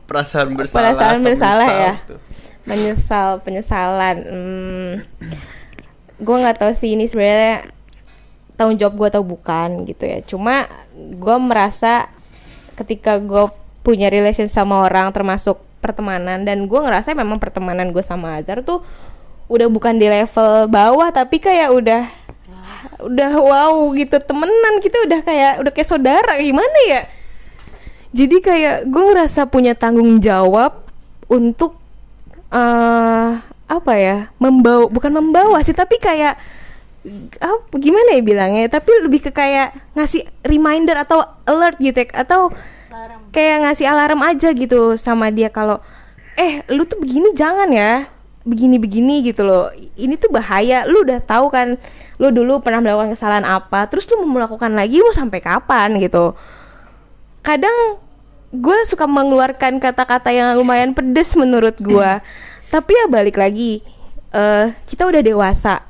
[0.09, 1.95] perasaan bersalah perasaan bersalah ya?
[2.01, 2.17] gitu.
[2.69, 4.17] menyesal penyesalan.
[4.25, 4.93] Hmm,
[6.21, 7.65] gue nggak tahu sih ini sebenarnya
[8.57, 10.21] tanggung jawab gue atau bukan gitu ya.
[10.23, 10.69] Cuma
[10.99, 12.11] gue merasa
[12.75, 13.51] ketika gue
[13.87, 18.83] punya relation sama orang termasuk pertemanan dan gue ngerasa memang pertemanan gue sama Azhar tuh
[19.49, 22.03] udah bukan di level bawah tapi kayak udah
[23.03, 24.19] udah wow gitu.
[24.23, 27.03] Temenan kita udah kayak udah kayak saudara gimana ya?
[28.13, 30.85] Jadi kayak gue ngerasa punya tanggung jawab
[31.31, 31.77] untuk
[32.49, 33.31] eh
[33.69, 36.41] apa ya membawa bukan membawa sih tapi kayak
[37.41, 38.67] apa gimana ya bilangnya?
[38.71, 42.53] Tapi lebih ke kayak ngasih reminder atau alert gitu ya, atau
[43.31, 45.79] kayak ngasih alarm aja gitu sama dia kalau
[46.39, 48.09] eh lu tuh begini jangan ya
[48.47, 49.69] begini begini gitu loh.
[49.99, 51.77] Ini tuh bahaya lu udah tahu kan
[52.19, 56.01] lu dulu pernah melakukan kesalahan apa terus lu mau melakukan lagi mau sampai kapan?
[56.01, 56.33] gitu.
[57.45, 58.01] Kadang
[58.49, 62.11] gue suka mengeluarkan kata-kata yang lumayan pedes menurut gue
[62.73, 63.85] tapi ya balik lagi
[64.33, 65.88] eh kita udah dewasa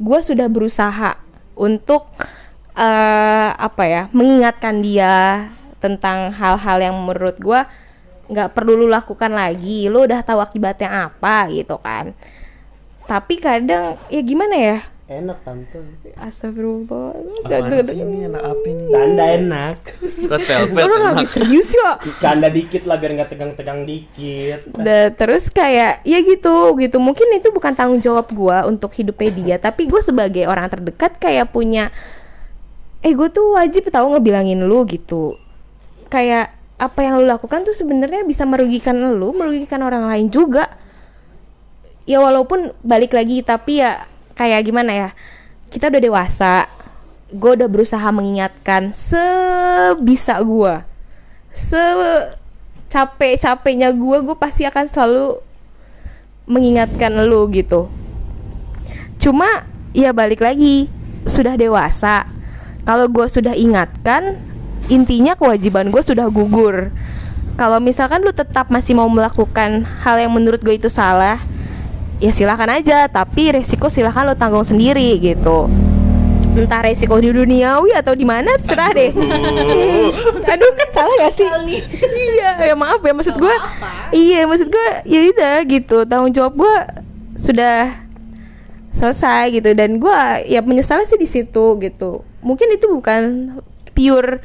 [0.00, 1.20] gue sudah berusaha
[1.52, 2.08] untuk
[2.74, 5.52] eh apa ya mengingatkan dia
[5.84, 7.60] tentang hal-hal yang menurut gue
[8.30, 12.16] nggak perlu lu lakukan lagi lu udah tahu akibatnya apa gitu kan.
[13.04, 14.78] Tapi kadang ya gimana ya
[15.10, 15.82] Enak tante.
[16.14, 17.18] astagfirullah
[17.82, 19.76] sih ini anak apa nih Canda enak.
[20.22, 21.34] Velvet Orang lagi enak.
[21.34, 24.70] serius ya Canda dikit lah biar nggak tegang-tegang dikit.
[24.70, 29.56] Da- terus kayak ya gitu gitu mungkin itu bukan tanggung jawab gua untuk hidupnya dia
[29.58, 31.90] tapi gue sebagai orang terdekat kayak punya
[33.02, 35.34] eh gue tuh wajib tahu ngebilangin lu gitu
[36.06, 40.70] kayak apa yang lu lakukan tuh sebenarnya bisa merugikan lu merugikan orang lain juga
[42.06, 44.06] ya walaupun balik lagi tapi ya
[44.40, 45.08] kayak gimana ya?
[45.68, 46.64] Kita udah dewasa
[47.30, 50.82] gue udah berusaha mengingatkan sebisa gue
[51.54, 51.78] se
[52.90, 55.38] capek capeknya gue gue pasti akan selalu
[56.50, 57.86] mengingatkan lu gitu.
[59.22, 59.46] Cuma
[59.94, 60.90] ya balik lagi
[61.22, 62.26] sudah dewasa.
[62.82, 64.42] Kalau gue sudah ingatkan
[64.90, 66.90] intinya kewajiban gue sudah gugur.
[67.54, 71.38] Kalau misalkan lu tetap masih mau melakukan hal yang menurut gue itu salah
[72.20, 75.66] ya silahkan aja tapi resiko silahkan lo tanggung sendiri gitu.
[76.50, 79.10] Entah resiko di duniawi atau di mana terserah deh.
[80.46, 80.70] Aduh.
[80.90, 81.48] Salah gak sih?
[82.02, 83.54] Iya ya maaf ya maksud gue
[84.12, 86.02] iya maksud gue ya udah gitu.
[86.04, 86.74] Tanggung jawab gue
[87.38, 88.04] sudah
[88.90, 89.70] selesai gitu.
[89.72, 90.18] Dan gue
[90.50, 92.26] ya menyesal sih di situ gitu.
[92.42, 93.54] Mungkin itu bukan
[93.94, 94.42] pure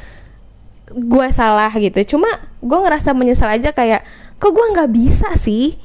[0.94, 2.16] gue salah gitu.
[2.16, 2.30] Cuma
[2.62, 4.06] gue ngerasa menyesal aja kayak
[4.38, 5.76] kok gue nggak bisa sih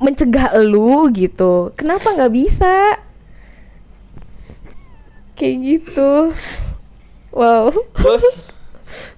[0.00, 1.70] mencegah lu gitu.
[1.76, 2.98] Kenapa nggak bisa?
[5.36, 6.10] Kayak gitu.
[7.30, 7.70] Wow.
[7.94, 8.48] Terus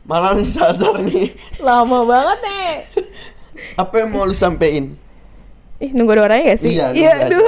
[0.05, 1.33] malah nih sadar nih.
[1.63, 2.75] Lama banget nih
[3.77, 4.97] apa yang mau lu sampein?
[5.83, 6.79] Ih nunggu ada orangnya gak sih?
[6.79, 7.27] Iya, aja.
[7.27, 7.47] aduh.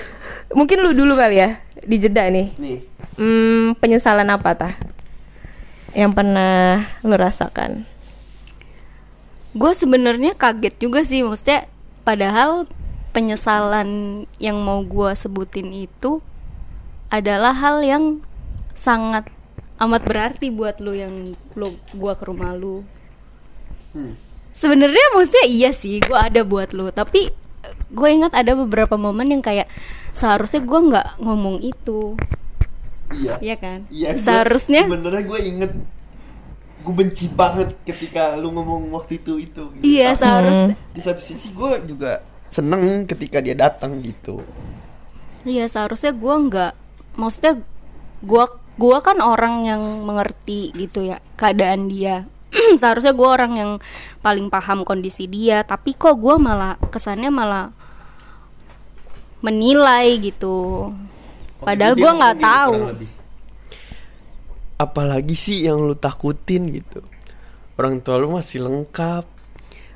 [0.58, 2.56] mungkin lu dulu kali ya di jeda nih.
[2.56, 2.78] Nih.
[3.16, 4.74] Hmm, penyesalan apa tah?
[5.92, 7.84] Yang pernah lu rasakan?
[9.56, 11.64] Gue sebenarnya kaget juga sih maksudnya
[12.06, 12.70] padahal
[13.10, 16.22] penyesalan yang mau gue sebutin itu
[17.10, 18.04] adalah hal yang
[18.78, 19.26] sangat
[19.76, 22.84] amat berarti buat lu yang lu gua ke rumah lu
[24.52, 27.32] sebenarnya maksudnya iya sih gue ada buat lu tapi
[27.90, 29.66] gue ingat ada beberapa momen yang kayak
[30.12, 32.14] seharusnya gue nggak ngomong itu
[33.06, 33.38] Iya.
[33.38, 34.18] Iya kan Iya.
[34.18, 35.72] seharusnya Sebenarnya gue inget
[36.86, 39.62] gue benci banget ketika lu ngomong waktu itu itu.
[39.74, 39.82] gitu.
[39.82, 44.38] iya Tapi seharusnya Di satu sisi gue juga seneng ketika dia datang gitu.
[45.42, 46.72] Iya seharusnya gue nggak,
[47.18, 47.58] maksudnya
[48.22, 48.44] gue
[48.76, 52.30] gua kan orang yang mengerti gitu ya keadaan dia.
[52.80, 53.72] seharusnya gue orang yang
[54.22, 57.74] paling paham kondisi dia, tapi kok gue malah kesannya malah
[59.42, 60.90] menilai gitu.
[61.58, 62.74] Padahal Waktu itu gue nggak gini tahu.
[64.76, 67.00] Apalagi sih yang lu takutin gitu.
[67.80, 69.24] Orang tua lu masih lengkap.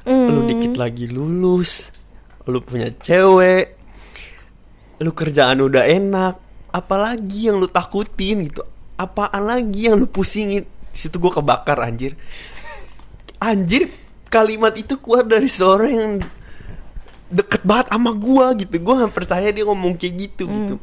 [0.08, 0.48] Lu Hmm.
[0.48, 1.92] dikit lagi lulus.
[2.48, 3.76] Lu punya cewek.
[5.00, 6.34] Lu kerjaan udah enak.
[6.72, 8.64] Apalagi yang lu takutin gitu.
[8.96, 10.64] Apaan lagi yang lu pusingin?
[10.92, 12.16] Situ gua kebakar anjir.
[13.40, 13.88] Anjir
[14.28, 16.12] kalimat itu keluar dari seorang yang
[17.32, 18.76] deket banget sama gua gitu.
[18.80, 20.74] Gua nggak percaya dia ngomong kayak gitu gitu.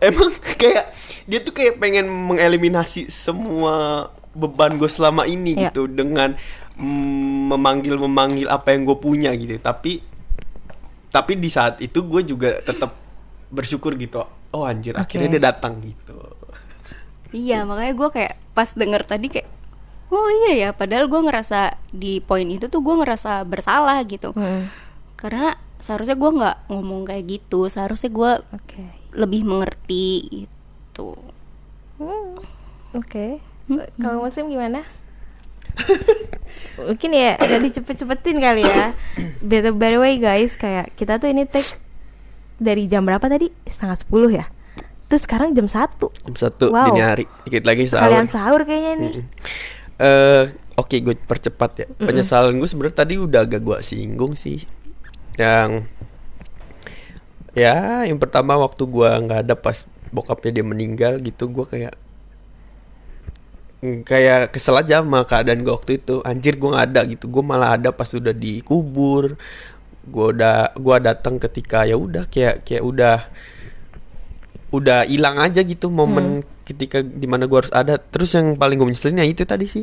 [0.00, 0.90] Emang kayak
[1.24, 5.68] dia tuh kayak pengen mengeliminasi semua beban gue selama ini Ya.
[5.68, 6.38] gitu dengan
[6.74, 9.56] mm, memanggil memanggil apa yang gue punya gitu.
[9.56, 10.00] Tapi
[11.08, 12.94] tapi di saat itu gue juga tetap
[13.48, 14.22] bersyukur gitu.
[14.50, 15.34] Oh anjir akhirnya Oke.
[15.36, 16.18] dia datang gitu.
[17.30, 19.46] Iya makanya gue kayak pas denger tadi kayak
[20.10, 24.66] oh iya ya padahal gue ngerasa di poin itu tuh gue ngerasa bersalah gitu Hmm.
[25.14, 28.82] karena seharusnya gue nggak ngomong kayak gitu seharusnya gue Oke.
[29.12, 31.16] Lebih mengerti gitu
[32.00, 32.32] Hmm,
[32.92, 33.44] Oke.
[33.94, 34.80] Kalau Muslim gimana?
[36.80, 38.96] Mungkin ya udah dicepet-cepetin kali ya.
[39.44, 41.68] By the, by the way guys, kayak kita tuh ini take
[42.56, 43.52] dari jam berapa tadi?
[43.62, 44.48] Setengah sepuluh ya.
[45.06, 46.08] Terus sekarang jam satu.
[46.24, 46.88] Jam satu Wow.
[46.88, 48.04] dini hari dikit lagi sahur.
[48.08, 49.12] Kalian sahur kayaknya nih.
[50.00, 50.44] Eh,
[50.74, 51.86] oke gue percepat ya.
[52.00, 54.64] Penyesalan gue sebenarnya tadi udah agak gue singgung sih.
[55.36, 55.84] Yang
[57.54, 61.94] ya, yang pertama waktu gue nggak ada pas bokapnya dia meninggal gitu, gue kayak
[63.80, 66.20] kayak kesel aja sama keadaan gue waktu itu.
[66.20, 67.32] Anjir gue nggak ada gitu.
[67.32, 69.40] Gue malah ada pas udah dikubur.
[70.04, 73.16] Gue udah gue datang ketika ya udah kayak kayak udah
[74.70, 78.86] udah hilang aja gitu momen ketika di mana gua harus ada terus yang paling gue
[78.86, 79.82] menyeselin ya itu tadi sih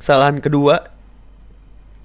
[0.00, 0.88] kesalahan kedua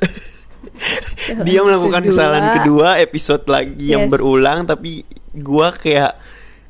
[1.47, 2.10] dia melakukan kedua.
[2.12, 4.12] kesalahan kedua episode lagi yang Yes.
[4.12, 6.15] berulang tapi gua kayak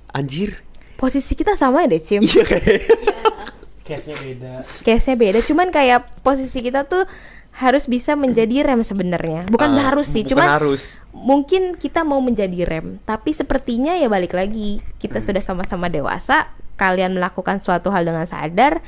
[0.09, 0.61] anjir
[0.95, 2.19] Posisi kita sama deh, Cim.
[2.19, 2.87] iya kayak
[3.85, 4.53] Case-nya beda.
[4.81, 7.05] Case-nya beda, cuman kayak posisi kita tuh
[7.51, 9.45] harus bisa menjadi rem sebenarnya.
[9.45, 10.81] Bukan Ah, harus sih, bukan cuman harus
[11.11, 15.25] mungkin kita mau menjadi rem, tapi sepertinya ya balik lagi kita Hmm.
[15.25, 16.49] sudah sama-sama dewasa.
[16.75, 18.81] Kalian melakukan suatu hal dengan sadar,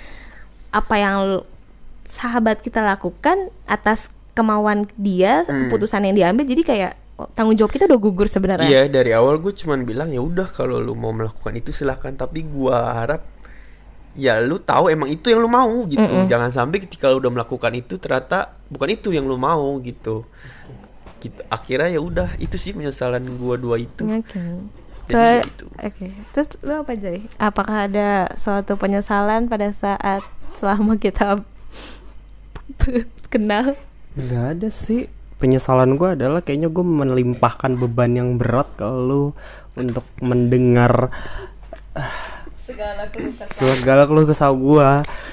[0.70, 1.43] apa yang
[2.06, 5.65] sahabat kita lakukan atas kemauan dia, Hmm.
[5.65, 8.69] keputusan yang diambil, jadi kayak oh, tanggung jawab kita udah gugur sebenarnya.
[8.69, 12.45] Iya dari awal gue cuman bilang ya udah kalau lu mau melakukan itu silahkan tapi
[12.45, 13.26] gua harap
[14.13, 16.26] ya lu tahu emang itu yang lu mau gitu Mm-mm.
[16.26, 20.26] jangan sampai ketika lu udah melakukan itu ternyata bukan itu yang lu mau gitu
[21.17, 24.41] gitu akhirnya ya udah itu sih penyesalan gua dua itu Oke.
[25.08, 25.65] Jadi So, gitu.
[25.80, 26.08] Oke.
[26.34, 27.23] Terus lu apa Joy?
[27.38, 30.19] Apakah ada suatu penyesalan pada saat
[30.54, 31.39] selama kita
[33.32, 33.80] kenal?
[34.17, 35.06] Nggak ada sih.
[35.38, 39.38] Penyesalan gue adalah kayaknya gue melimpahkan beban yang berat ke lu
[39.77, 41.13] untuk mendengar
[43.47, 44.89] segala keluh kesah gue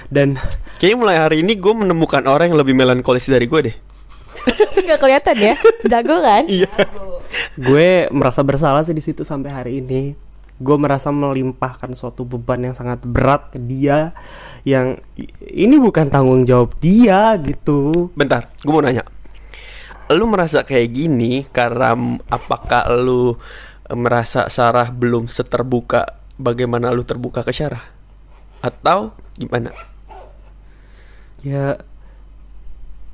[0.08, 0.38] dan
[0.78, 3.76] kayaknya mulai hari ini gue menemukan orang yang lebih melankolis dari gue deh
[4.84, 5.54] Nggak kelihatan ya?
[5.88, 6.44] Jago kan?
[6.46, 6.70] iya
[7.58, 10.14] gue merasa bersalah sih di situ sampai hari ini
[10.62, 14.14] gue merasa melimpahkan suatu beban yang sangat berat ke dia
[14.62, 15.02] yang
[15.42, 18.10] ini bukan tanggung jawab dia gitu.
[18.14, 19.02] Bentar gue mau nanya.
[20.14, 21.98] Lu merasa kayak gini karena
[22.30, 23.34] apakah lu
[23.90, 27.82] eh, merasa Sarah belum seterbuka bagaimana lu terbuka ke Sarah?
[28.62, 29.74] Atau gimana?
[31.42, 31.82] Ya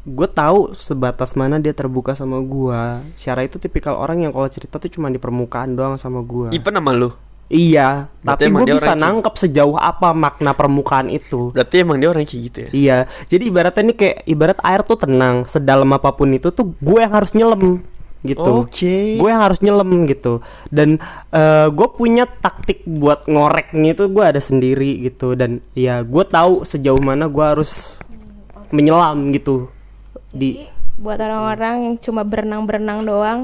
[0.05, 2.81] gue tahu sebatas mana dia terbuka sama gue
[3.21, 6.73] Syara itu tipikal orang yang kalau cerita tuh cuma di permukaan doang sama gue even
[6.73, 7.13] sama lu
[7.51, 12.23] iya Berarti tapi gue bisa nangkep sejauh apa makna permukaan itu berarti emang dia orang
[12.23, 16.31] kayak gitu ya Iya, jadi ibaratnya ini kayak ibarat air tuh tenang, sedalam apa pun
[16.31, 17.83] itu tuh gue yang harus nyelam
[18.21, 18.69] gitu.
[18.69, 19.17] Oke.
[19.17, 20.45] Gue yang harus nyelam gitu.
[20.69, 21.01] Dan
[21.73, 25.33] gue punya taktik buat ngoreknya itu gue ada sendiri gitu.
[25.33, 27.97] Dan ya gue tahu sejauh mana gue harus
[28.71, 29.73] menyelam gitu.
[30.31, 30.69] di
[31.01, 33.41] buat orang-orang yang cuma berenang-berenang doang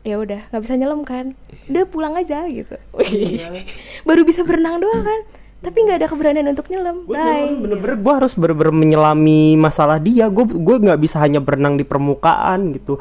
[0.00, 1.36] ya udah nggak bisa nyelam kan?
[1.68, 2.76] Udah pulang aja gitu.
[2.96, 3.64] Iya.
[4.08, 5.20] baru bisa berenang doang kan?
[5.60, 7.04] Tapi nggak ada keberanian untuk nyelam.
[7.04, 7.52] Bye.
[7.60, 10.32] bener-bener gue harus bener-bener menyelami masalah dia.
[10.32, 12.96] Gue gue nggak bisa hanya berenang di permukaan gitu.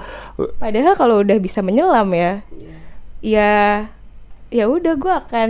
[0.60, 2.44] Padahal kalau udah bisa menyelam ya
[3.20, 3.88] ya
[4.52, 5.50] ya udah gue akan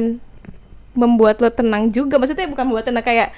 [0.94, 2.22] membuat lo tenang juga.
[2.22, 3.34] Maksudnya bukan membuat tenang kayak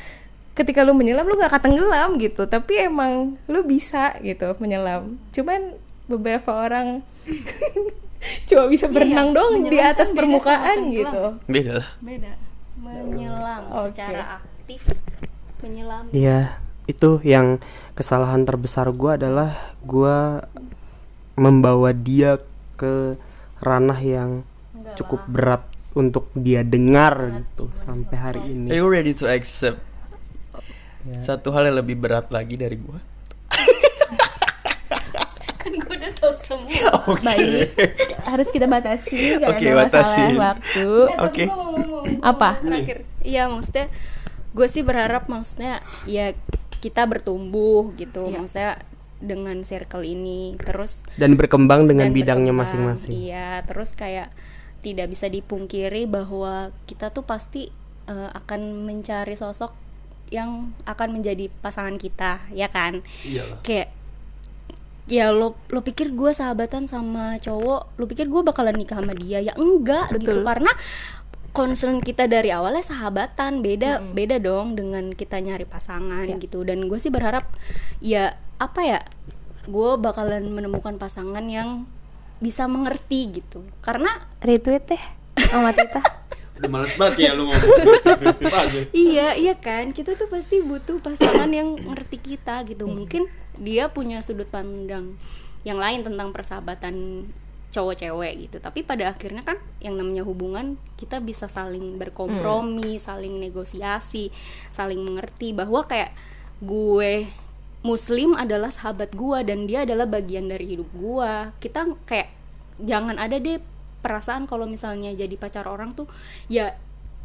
[0.52, 2.43] ketika lu menyelam lu gak akan tenggelam gitu.
[2.52, 5.15] Tapi emang lu bisa gitu menyelam.
[5.32, 5.80] Cuman
[6.12, 7.08] beberapa orang
[8.47, 11.39] cuma bisa berenang doang di atas kan permukaan gitu.
[11.47, 11.87] Beda lah.
[11.99, 12.31] Beda.
[12.81, 13.93] Menyelam Oke.
[13.93, 14.81] secara aktif.
[15.61, 16.09] Menyelam.
[16.09, 16.57] Iya,
[16.89, 17.61] itu yang
[17.93, 20.41] kesalahan terbesar gue adalah gue
[21.37, 22.41] membawa dia
[22.75, 23.15] ke
[23.61, 24.41] ranah yang
[24.97, 25.63] cukup berat
[25.93, 28.67] untuk dia dengar gitu sampai hari Are ini.
[28.71, 29.79] you ready to accept
[31.19, 33.01] satu hal yang lebih berat lagi dari gua
[35.61, 36.13] kan gue udah
[37.07, 37.69] oke baik
[38.23, 41.43] harus kita batasi gak Oke, ada masalah waktu Eh, Oke.
[41.45, 42.60] mau ngomong Apa?
[42.60, 43.88] terakhir iya maksudnya
[44.51, 46.36] gue sih berharap maksudnya ya
[46.79, 48.38] kita bertumbuh gitu Iya.
[48.38, 48.71] maksudnya
[49.21, 53.13] dengan circle ini terus Dan berkembang dengan dan bidangnya masing-masing.
[53.13, 54.34] Iya, terus kayak
[54.81, 57.69] tidak bisa dipungkiri bahwa kita tuh pasti
[58.10, 59.69] eh, akan mencari sosok
[60.34, 63.05] yang akan menjadi pasangan kita, ya kan?
[63.21, 63.93] iyalah Kayak
[65.12, 69.43] ya lo lo pikir gue sahabatan sama cowok, lo pikir gue bakalan nikah sama dia?
[69.43, 70.47] Ya enggak gitu Betul.
[70.47, 70.71] karena
[71.52, 76.39] concern kita dari awalnya sahabatan beda beda dong dengan kita nyari pasangan Ya.
[76.39, 77.43] gitu dan gue sih berharap
[78.00, 79.00] ya apa ya
[79.67, 81.84] gue bakalan menemukan pasangan yang
[82.39, 85.04] bisa mengerti gitu karena retweet deh
[85.43, 86.00] sama Tita
[86.58, 87.67] udah males banget ya lu ngomong
[88.32, 88.80] Itu aja.
[88.95, 93.28] iya iya kan kita tuh pasti butuh pasangan yang ngerti kita gitu mungkin
[93.59, 95.17] dia punya sudut pandang
[95.67, 97.27] yang lain tentang persahabatan
[97.71, 103.39] cowok cewek gitu tapi pada akhirnya kan yang namanya hubungan kita bisa saling berkompromi saling
[103.39, 104.27] negosiasi
[104.69, 106.11] saling mengerti bahwa kayak
[106.59, 107.31] gue
[107.81, 111.31] muslim adalah sahabat gue dan dia adalah bagian dari hidup gue
[111.63, 112.29] kita kayak
[112.83, 113.57] jangan ada deh
[114.03, 116.11] perasaan kalau misalnya jadi pacar orang tuh
[116.51, 116.75] ya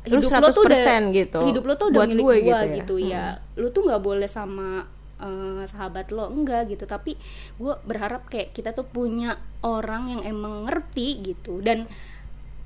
[0.06, 1.40] hidup lo tuh udah 100% gitu.
[1.42, 3.36] hidup lo tuh udah Buat milik gue gue gitu gitu ya.
[3.36, 4.86] ya, lu tuh nggak boleh sama
[5.18, 7.16] eh, sahabat lo enggak gitu tapi
[7.56, 11.88] gue berharap kayak kita tuh punya orang yang emang ngerti gitu dan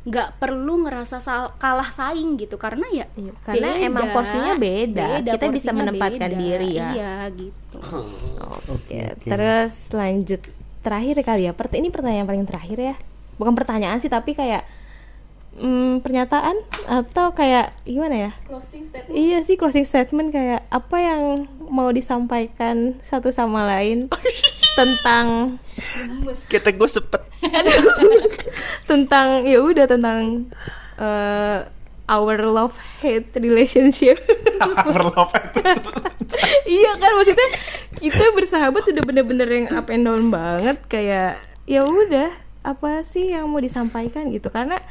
[0.01, 5.21] nggak perlu ngerasa sal- kalah saing gitu karena ya Iya, karena emang porsinya beda.
[5.21, 6.41] Kita bisa menempatkan beda.
[6.41, 6.89] diri ya.
[6.97, 7.77] iya gitu
[8.65, 10.41] Oke, terus lanjut
[10.81, 11.53] terakhir kali ya.
[11.53, 12.95] Ini pertanyaan paling terakhir ya.
[13.37, 14.65] Bukan pertanyaan sih, tapi kayak
[15.61, 16.57] mm, pernyataan
[16.89, 18.33] atau kayak gimana ya?
[18.49, 19.15] closing statement.
[19.15, 24.09] Iya sih closing statement kayak apa yang mau disampaikan satu sama lain
[24.79, 25.57] tentang
[26.49, 27.23] kita gue sepet.
[28.91, 30.49] tentang ya udah tentang
[30.99, 31.59] eh,
[32.15, 34.19] our love hate relationship.
[36.67, 37.49] iya kan maksudnya
[38.03, 41.39] kita bersahabat udah bener-bener yang up and down banget kayak
[41.71, 42.35] ya udah
[42.67, 44.51] apa sih yang mau disampaikan gitu.
[44.51, 44.83] Karena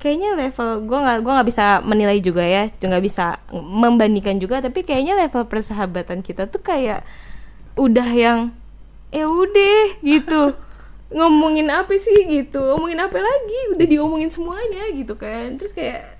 [0.00, 4.82] kayaknya level gua nggak gua nggak bisa menilai juga ya nggak bisa membandingkan juga tapi
[4.82, 7.04] kayaknya level persahabatan kita tuh kayak
[7.76, 8.50] udah yang
[9.14, 10.54] ya udah gitu.
[11.16, 12.62] Ngomongin apa sih gitu.
[12.78, 13.60] Ngomongin apa lagi?
[13.74, 15.58] Udah diomongin semuanya gitu kan.
[15.58, 16.18] Terus kayak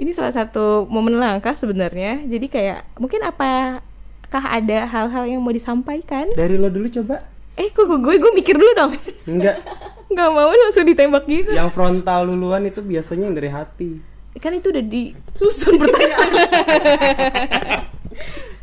[0.00, 2.24] ini salah satu momen langka sebenarnya.
[2.24, 6.32] Jadi kayak mungkin apakah ada hal-hal yang mau disampaikan?
[6.32, 7.20] Dari lo dulu coba.
[7.60, 8.92] eh kok gue gue mikir dulu dong.
[9.28, 9.60] Enggak.
[10.10, 11.50] nggak mau langsung ditembak gitu.
[11.54, 13.90] Yang frontal duluan itu biasanya yang dari hati.
[14.38, 16.30] kan itu udah disusun pertanyaan.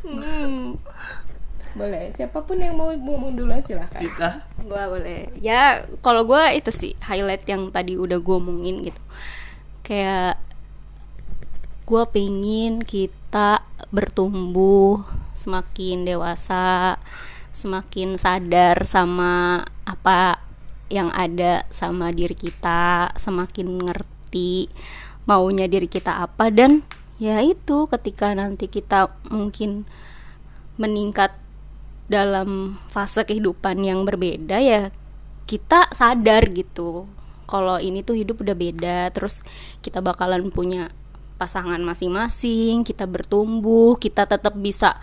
[0.07, 0.79] Hmm.
[1.77, 4.01] boleh siapa pun yang mau ngomong duluan silahkan.
[4.01, 4.49] Kita.
[4.65, 5.29] Gue boleh.
[5.37, 9.01] Ya kalau gue itu sih highlight yang tadi udah gue omongin gitu.
[9.85, 10.41] Kayak
[11.85, 13.61] gue pengen kita
[13.93, 15.05] bertumbuh
[15.37, 16.97] semakin dewasa
[17.53, 20.46] semakin sadar sama apa
[20.87, 24.71] yang ada sama diri kita semakin ngerti
[25.27, 26.87] maunya diri kita apa dan
[27.19, 29.83] ya itu ketika nanti kita mungkin
[30.79, 31.35] meningkat
[32.07, 34.93] dalam fase kehidupan yang berbeda ya
[35.43, 37.09] kita sadar gitu
[37.47, 39.43] kalau ini tuh hidup udah beda terus
[39.83, 40.91] kita bakalan punya
[41.35, 44.95] pasangan masing-masing kita bertumbuh kita tetap bisa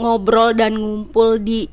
[0.00, 1.68] ngobrol dan ngumpul di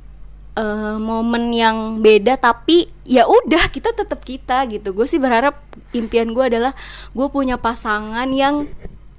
[0.55, 4.93] eh, momen yang beda tapi ya udah kita tetap kita gitu.
[4.93, 5.59] Gue sih berharap
[5.93, 6.73] impian gue adalah
[7.13, 8.69] gue punya pasangan yang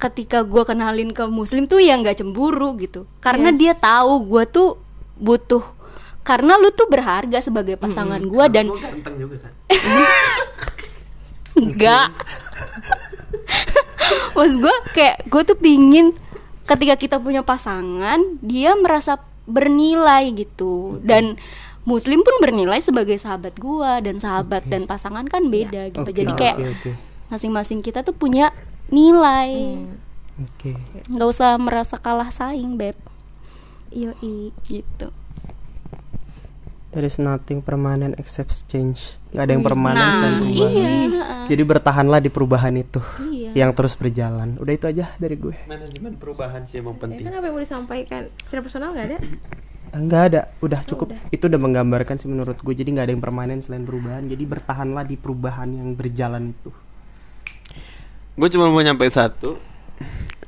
[0.01, 3.05] ketika gue kenalin ke muslim tuh ya nggak cemburu gitu.
[3.21, 3.59] Karena Yes.
[3.59, 4.69] dia tahu gue tuh
[5.21, 5.81] butuh
[6.21, 9.53] karena lu tuh berharga sebagai pasangan gua dan Lu ganteng juga kan?
[11.57, 12.09] Enggak
[14.37, 16.13] Maksud gue kayak gue tuh pingin
[16.69, 21.37] ketika kita punya pasangan dia merasa bernilai gitu dan
[21.83, 26.33] muslim pun bernilai sebagai sahabat gua dan sahabat dan pasangan kan beda gitu Oke, jadi
[26.37, 26.91] kayak oke.
[27.29, 28.53] masing-masing kita tuh punya
[28.89, 29.81] nilai
[30.37, 30.77] Oke.
[31.09, 32.97] nggak usah merasa kalah saing beb
[33.91, 34.53] Yoi.
[34.65, 35.09] gitu
[36.91, 39.15] There is nothing permanent except change.
[39.31, 40.91] Gak ada yang Wih, permanen nah, selain perubahan.
[41.07, 41.27] iya.
[41.47, 43.40] Jadi bertahanlah di perubahan itu Iya.
[43.55, 44.57] Yang terus berjalan.
[44.59, 45.57] Udah itu aja dari gue.
[45.67, 48.23] manajemen perubahan sih emang Ya penting kan apa yang mau disampaikan?
[48.47, 49.19] Secara personal nggak ada?
[49.91, 51.09] Enggak ada, udah cukup.
[51.35, 52.75] Itu udah menggambarkan sih menurut gue.
[52.75, 54.23] Jadi nggak ada yang permanen selain perubahan.
[54.31, 56.71] Jadi bertahanlah di perubahan yang berjalan itu.
[58.31, 59.53] gue cuma mau nyampe satu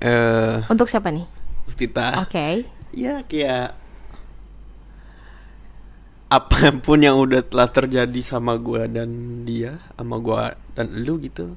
[0.00, 1.28] eh Untuk siapa nih?
[1.76, 2.64] kita Oke.
[2.92, 3.74] ya kayak
[6.32, 11.52] apa pun yang udah telah terjadi sama gua dan dia sama gua dan lu gitu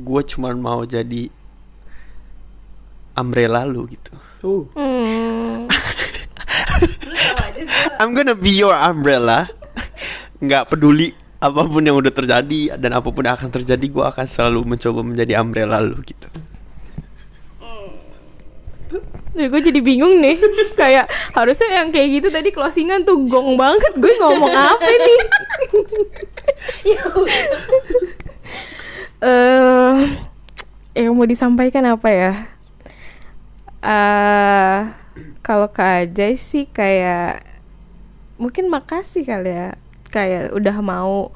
[0.00, 1.28] gue cuma mau jadi
[3.14, 4.12] umbrella lu gitu.
[4.40, 4.64] Uh.
[4.72, 5.68] Hmm.
[8.00, 9.52] I'm gonna be your umbrella.
[10.40, 14.26] Nggak peduli apa pun yang udah terjadi dan apa pun yang akan terjadi gue akan
[14.28, 16.28] selalu mencoba menjadi umbrella lu gitu.
[19.30, 20.36] Jadi gue jadi bingung nih.
[20.80, 23.92] Kayak harusnya yang kayak gitu tadi closingan tuh gong banget.
[23.96, 25.18] Gue ngomong apa nih
[29.20, 29.96] Eh,
[30.96, 32.32] Yang mau disampaikan apa ya
[33.80, 34.78] eh
[35.40, 37.44] Kalau ke Ajay sih kayak
[38.40, 39.68] Mungkin makasih kali ya
[40.08, 41.32] Kayak udah mau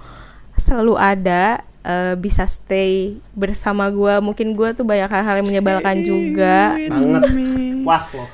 [0.56, 6.76] selalu ada eh, Bisa stay bersama gue Mungkin gue tuh banyak hal-hal yang menyebalkan juga
[6.76, 7.22] Banget.
[7.84, 8.28] Was loh.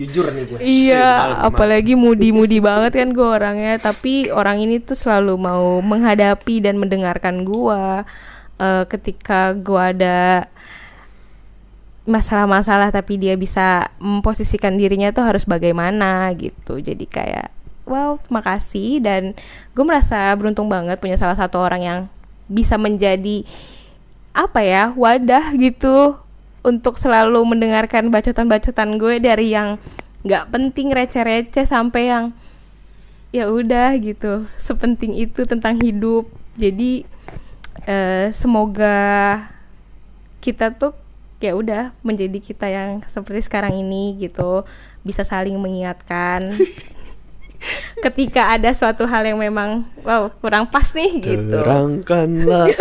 [0.00, 0.58] Jujur nih gue.
[0.60, 3.76] Iya, apalagi mudi-mudi banget kan gue orangnya.
[3.76, 8.04] Tapi orang ini tuh selalu mau menghadapi dan mendengarkan gue
[8.60, 10.46] eh, ketika gue ada
[12.04, 12.92] masalah-masalah.
[12.92, 16.76] Tapi dia bisa memposisikan dirinya tuh harus bagaimana gitu.
[16.78, 17.48] Jadi kayak,
[17.88, 19.32] wow, makasih dan
[19.72, 22.00] gue merasa beruntung banget punya salah satu orang yang
[22.50, 23.46] bisa menjadi
[24.34, 26.18] apa ya wadah gitu
[26.60, 29.80] untuk selalu mendengarkan bacotan-bacotan gue dari yang
[30.26, 32.24] nggak penting receh-receh sampai yang
[33.32, 37.08] ya udah gitu sepenting itu tentang hidup jadi
[37.86, 38.98] eh, semoga
[40.40, 40.96] kita tuh
[41.40, 44.64] ya udah menjadi kita yang seperti sekarang ini gitu
[45.00, 46.56] bisa saling mengingatkan.
[48.04, 51.60] Ketika ada suatu hal yang memang wow kurang pas nih gitu.
[51.60, 52.72] Terangkanlah.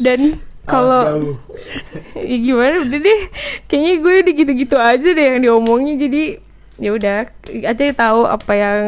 [0.00, 1.36] Dan kalau
[2.30, 2.88] ya gimana?
[2.88, 3.20] Udah deh.
[3.68, 6.00] Kayaknya gue udah gitu-gitu aja deh yang diomongin.
[6.00, 6.40] Jadi
[6.80, 7.28] ya udah
[7.68, 8.80] aja tahu apa yang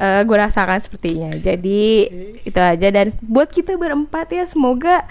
[0.00, 1.30] eh, gue rasakan sepertinya.
[1.36, 2.08] Jadi
[2.44, 2.88] itu aja.
[2.92, 5.04] Dan buat kita berempat ya semoga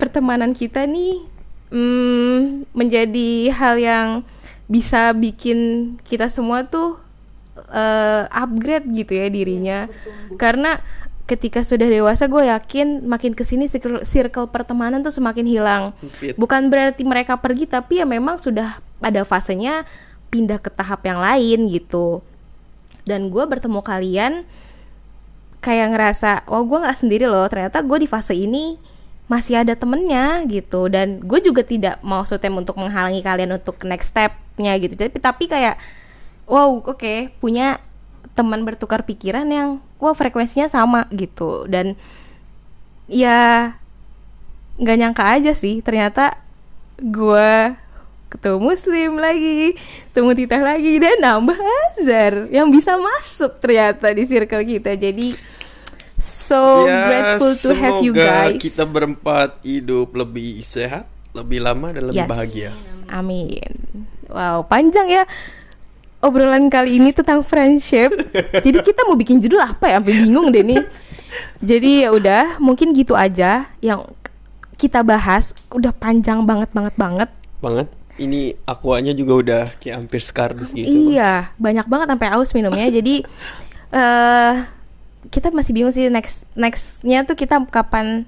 [0.00, 1.24] pertemanan kita nih
[1.72, 4.08] mm, menjadi hal yang
[4.68, 7.00] bisa bikin kita semua tuh
[7.72, 9.78] eh, upgrade gitu ya dirinya.
[10.36, 10.80] Karena
[11.28, 15.84] ketika sudah dewasa gue yakin makin ke sini circle, circle pertemanan tuh semakin hilang.
[16.40, 19.84] Bukan berarti mereka pergi tapi ya memang sudah ada fasenya
[20.32, 22.24] pindah ke tahap yang lain gitu
[23.08, 24.44] dan gue bertemu kalian
[25.64, 28.78] kayak ngerasa oh gue nggak sendiri loh ternyata gue di fase ini
[29.28, 30.88] masih ada temennya gitu.
[30.88, 34.96] Dan gue juga tidak maksudnya untuk menghalangi kalian untuk next stepnya gitu.
[34.96, 35.76] Tapi tapi kayak
[36.48, 37.78] wow oke punya
[38.32, 41.68] teman bertukar pikiran yang wow frekuensinya sama gitu.
[41.68, 41.94] Dan
[43.06, 43.72] ya
[44.80, 46.40] nggak nyangka aja sih ternyata
[46.98, 47.76] gue
[48.28, 49.74] ketemu muslim lagi
[50.12, 55.32] ketemu titah lagi dan nambah Azhar yang bisa masuk ternyata di circle kita jadi
[56.16, 62.10] so grateful to have you Ya, guys kita berempat hidup lebih sehat lebih lama dan
[62.10, 62.30] lebih Yes.
[62.30, 62.70] bahagia
[63.08, 63.72] Amin.
[64.28, 65.24] Wow, panjang ya
[66.20, 68.12] obrolan kali ini tentang friendship.
[68.64, 69.96] Jadi kita mau bikin judul apa ya?
[69.96, 70.84] Sampai bingung deh nih.
[71.64, 74.04] Jadi ya udah, mungkin gitu aja yang
[74.76, 75.56] kita bahas.
[75.72, 77.30] Udah panjang banget banget banget.
[77.58, 82.86] banget ini akuanya juga udah kayak hampir skardus gitu iya, banyak banget sampai aus minumnya.
[82.98, 83.22] Jadi
[83.88, 84.54] eh
[85.28, 88.26] kita masih bingung sih next nextnya tuh kita kapan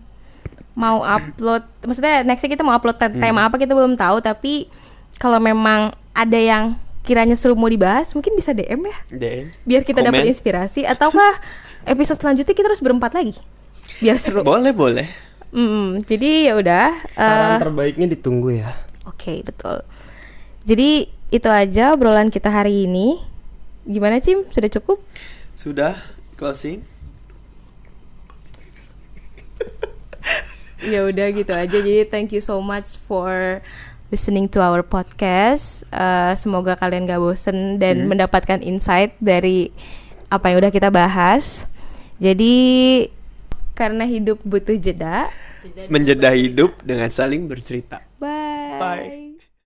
[0.79, 1.67] mau upload.
[1.85, 4.23] Maksudnya nextnya kita mau upload te- tema apa kita belum tahu.
[4.23, 4.71] Tapi
[5.19, 8.99] kalau memang ada yang kiranya seru mau dibahas, mungkin bisa DM ya.
[9.11, 10.87] Dan Biar kita dapat inspirasi.
[10.87, 11.43] Ataukah
[11.85, 13.35] episode selanjutnya kita harus berempat lagi?
[13.99, 14.41] Biar seru.
[14.47, 16.87] boleh boleh Hmm, jadi ya udah.
[17.19, 18.71] Saran eh, terbaiknya ditunggu ya.
[19.05, 19.81] Oke, betul.
[20.65, 23.17] Jadi itu aja obrolan kita hari ini.
[23.85, 24.45] Gimana Cim?
[24.51, 24.99] Sudah cukup?
[25.55, 25.97] Sudah
[26.37, 26.85] closing.
[30.81, 33.61] ya udah gitu aja jadi thank you so much for
[34.09, 38.17] listening to our podcast Eh, semoga kalian gak bosen dan Hmm.
[38.17, 39.69] mendapatkan insight dari
[40.33, 41.69] apa yang udah kita bahas
[42.17, 42.55] jadi
[43.77, 45.29] karena hidup butuh jeda
[45.93, 48.01] Menjeda hidup dengan saling bercerita.
[48.21, 49.15] Bye Bye.